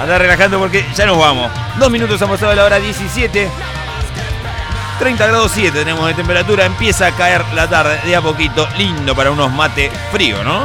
anda 0.00 0.18
relajando 0.18 0.58
porque 0.58 0.86
ya 0.94 1.04
nos 1.04 1.18
vamos. 1.18 1.50
Dos 1.78 1.90
minutos 1.90 2.22
han 2.22 2.28
pasado 2.28 2.54
la 2.54 2.64
hora 2.64 2.78
17. 2.78 3.50
30 5.02 5.26
grados 5.26 5.50
7 5.52 5.76
tenemos 5.80 6.06
de 6.06 6.14
temperatura. 6.14 6.64
Empieza 6.64 7.08
a 7.08 7.10
caer 7.10 7.44
la 7.56 7.68
tarde 7.68 7.98
de 8.04 8.14
a 8.14 8.22
poquito. 8.22 8.68
Lindo 8.78 9.16
para 9.16 9.32
unos 9.32 9.50
mate 9.50 9.90
frío, 10.12 10.44
¿no? 10.44 10.64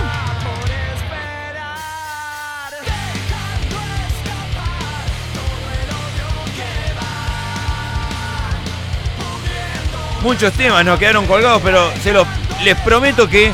Muchos 10.21 10.53
temas 10.53 10.85
nos 10.85 10.99
quedaron 10.99 11.25
colgados, 11.25 11.59
pero 11.63 11.91
se 12.03 12.13
los, 12.13 12.27
les 12.63 12.79
prometo 12.81 13.27
que 13.27 13.51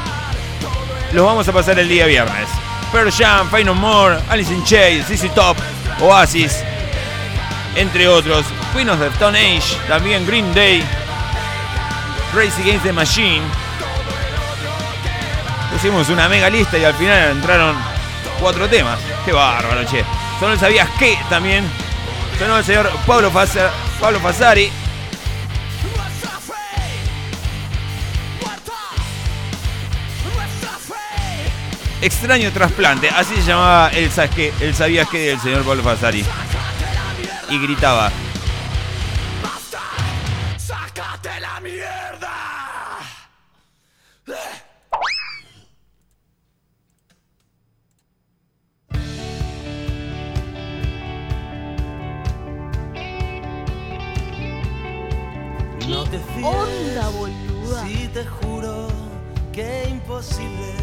los 1.13 1.25
vamos 1.25 1.47
a 1.47 1.53
pasar 1.53 1.79
el 1.79 1.87
día 1.87 2.07
viernes. 2.07 2.49
Pearl 2.91 3.09
Jam, 3.09 3.47
No 3.63 3.73
More, 3.73 4.17
Alice 4.27 4.53
in 4.53 4.61
Chains, 4.65 5.07
CC 5.07 5.29
Top, 5.29 5.55
Oasis, 6.01 6.61
entre 7.77 8.09
otros. 8.09 8.43
Queen 8.73 8.89
of 8.89 8.99
the 8.99 9.07
Stone 9.09 9.37
Age, 9.37 9.77
también 9.87 10.25
Green 10.25 10.51
Day, 10.53 10.83
Race 12.33 12.59
Against 12.61 12.83
the 12.83 12.91
Machine. 12.93 13.43
Pusimos 15.71 16.09
una 16.09 16.27
mega 16.27 16.49
lista 16.49 16.77
y 16.77 16.83
al 16.83 16.93
final 16.95 17.31
entraron 17.31 17.75
cuatro 18.39 18.67
temas. 18.67 18.99
Qué 19.25 19.31
bárbaro, 19.31 19.83
che. 19.85 20.03
Solo 20.39 20.57
sabías 20.57 20.89
que 20.99 21.17
también 21.29 21.63
sonó 22.39 22.57
el 22.57 22.63
señor 22.65 22.91
Pablo, 23.05 23.31
Fasa- 23.31 23.71
Pablo 23.99 24.19
Fasari. 24.19 24.71
Extraño 32.01 32.51
trasplante, 32.51 33.09
así 33.09 33.35
se 33.35 33.43
llamaba 33.43 33.89
el, 33.93 34.09
el 34.59 34.75
sabías 34.75 35.07
que 35.07 35.19
del 35.19 35.39
señor 35.39 35.63
Pablo 35.63 35.83
Fasari. 35.83 36.25
Y 37.49 37.59
gritaba. 37.59 38.11
¿Qué 55.93 56.43
onda, 56.43 57.09
boludo? 57.09 57.53
duda. 57.63 57.85
Sí, 57.85 58.09
te 58.13 58.25
juro 58.25 58.87
que 59.51 59.87
imposible. 59.89 60.73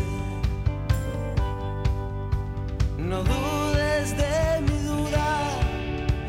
No 2.96 3.24
dudes 3.24 4.16
de 4.16 4.60
mi 4.60 4.78
duda 4.84 5.50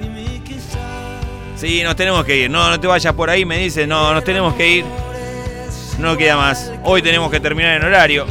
y 0.03 0.09
mi 0.09 0.39
quizás. 0.39 0.79
Sí, 1.57 1.83
nos 1.83 1.95
tenemos 1.95 2.25
que 2.25 2.37
ir. 2.37 2.49
No, 2.49 2.69
no 2.69 2.79
te 2.79 2.87
vayas 2.87 3.13
por 3.13 3.29
ahí, 3.29 3.45
me 3.45 3.59
dice. 3.59 3.85
No, 3.85 4.13
nos 4.13 4.23
tenemos 4.23 4.55
que 4.55 4.67
ir. 4.67 4.85
No 5.99 6.17
queda 6.17 6.37
más. 6.37 6.71
Hoy 6.83 7.03
tenemos 7.03 7.29
que 7.29 7.39
terminar 7.39 7.75
en 7.75 7.83
horario. 7.83 8.25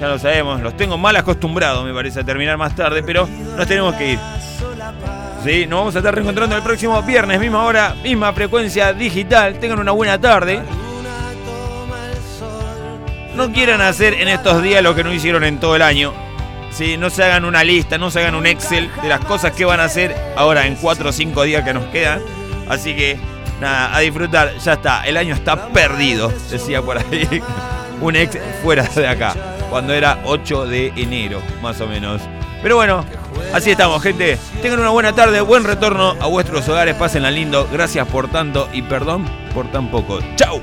Ya 0.00 0.08
lo 0.08 0.18
sabemos. 0.18 0.62
Los 0.62 0.74
tengo 0.76 0.96
mal 0.96 1.14
acostumbrados, 1.16 1.84
me 1.84 1.92
parece, 1.92 2.20
a 2.20 2.24
terminar 2.24 2.56
más 2.56 2.74
tarde, 2.74 3.02
pero 3.02 3.28
nos 3.56 3.66
tenemos 3.66 3.94
que 3.96 4.12
ir. 4.12 4.18
Sí, 5.44 5.66
nos 5.66 5.80
vamos 5.80 5.96
a 5.96 5.98
estar 5.98 6.14
reencontrando 6.14 6.56
el 6.56 6.62
próximo 6.62 7.02
viernes, 7.02 7.40
misma 7.40 7.64
hora, 7.64 7.96
misma 8.00 8.32
frecuencia 8.32 8.92
digital. 8.92 9.58
Tengan 9.58 9.80
una 9.80 9.90
buena 9.90 10.20
tarde. 10.20 10.62
No 13.34 13.52
quieran 13.52 13.80
hacer 13.80 14.14
en 14.14 14.28
estos 14.28 14.62
días 14.62 14.84
lo 14.84 14.94
que 14.94 15.02
no 15.02 15.12
hicieron 15.12 15.42
en 15.42 15.58
todo 15.58 15.74
el 15.74 15.82
año. 15.82 16.12
Sí, 16.70 16.96
no 16.96 17.10
se 17.10 17.24
hagan 17.24 17.44
una 17.44 17.64
lista, 17.64 17.98
no 17.98 18.10
se 18.10 18.20
hagan 18.20 18.36
un 18.36 18.46
Excel 18.46 18.88
de 19.02 19.08
las 19.08 19.24
cosas 19.24 19.50
que 19.52 19.64
van 19.64 19.80
a 19.80 19.84
hacer 19.84 20.14
ahora 20.36 20.66
en 20.66 20.76
4 20.76 21.08
o 21.08 21.12
5 21.12 21.42
días 21.42 21.64
que 21.64 21.74
nos 21.74 21.86
quedan. 21.86 22.20
Así 22.68 22.94
que, 22.94 23.18
nada, 23.60 23.96
a 23.96 23.98
disfrutar. 23.98 24.56
Ya 24.58 24.74
está, 24.74 25.02
el 25.04 25.16
año 25.16 25.34
está 25.34 25.68
perdido, 25.70 26.32
decía 26.50 26.82
por 26.82 26.98
ahí. 26.98 27.42
Un 28.00 28.14
ex 28.14 28.38
fuera 28.62 28.84
de 28.84 29.08
acá, 29.08 29.34
cuando 29.70 29.92
era 29.92 30.20
8 30.24 30.66
de 30.66 30.92
enero, 30.96 31.42
más 31.60 31.80
o 31.80 31.86
menos. 31.88 32.22
Pero 32.62 32.76
bueno, 32.76 33.04
así 33.52 33.70
estamos, 33.70 34.02
gente. 34.02 34.38
Tengan 34.60 34.80
una 34.80 34.90
buena 34.90 35.12
tarde, 35.12 35.40
buen 35.40 35.64
retorno 35.64 36.16
a 36.20 36.26
vuestros 36.26 36.68
hogares, 36.68 36.94
pásenla 36.94 37.30
lindo. 37.30 37.68
Gracias 37.72 38.06
por 38.08 38.28
tanto 38.28 38.68
y 38.72 38.82
perdón 38.82 39.24
por 39.54 39.70
tan 39.70 39.90
poco. 39.90 40.18
¡Chao! 40.36 40.60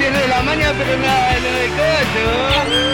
7 0.00 0.18
de 0.18 0.28
la 0.28 0.42
mañana, 0.42 0.72
pero 0.78 0.96
nada. 0.96 2.89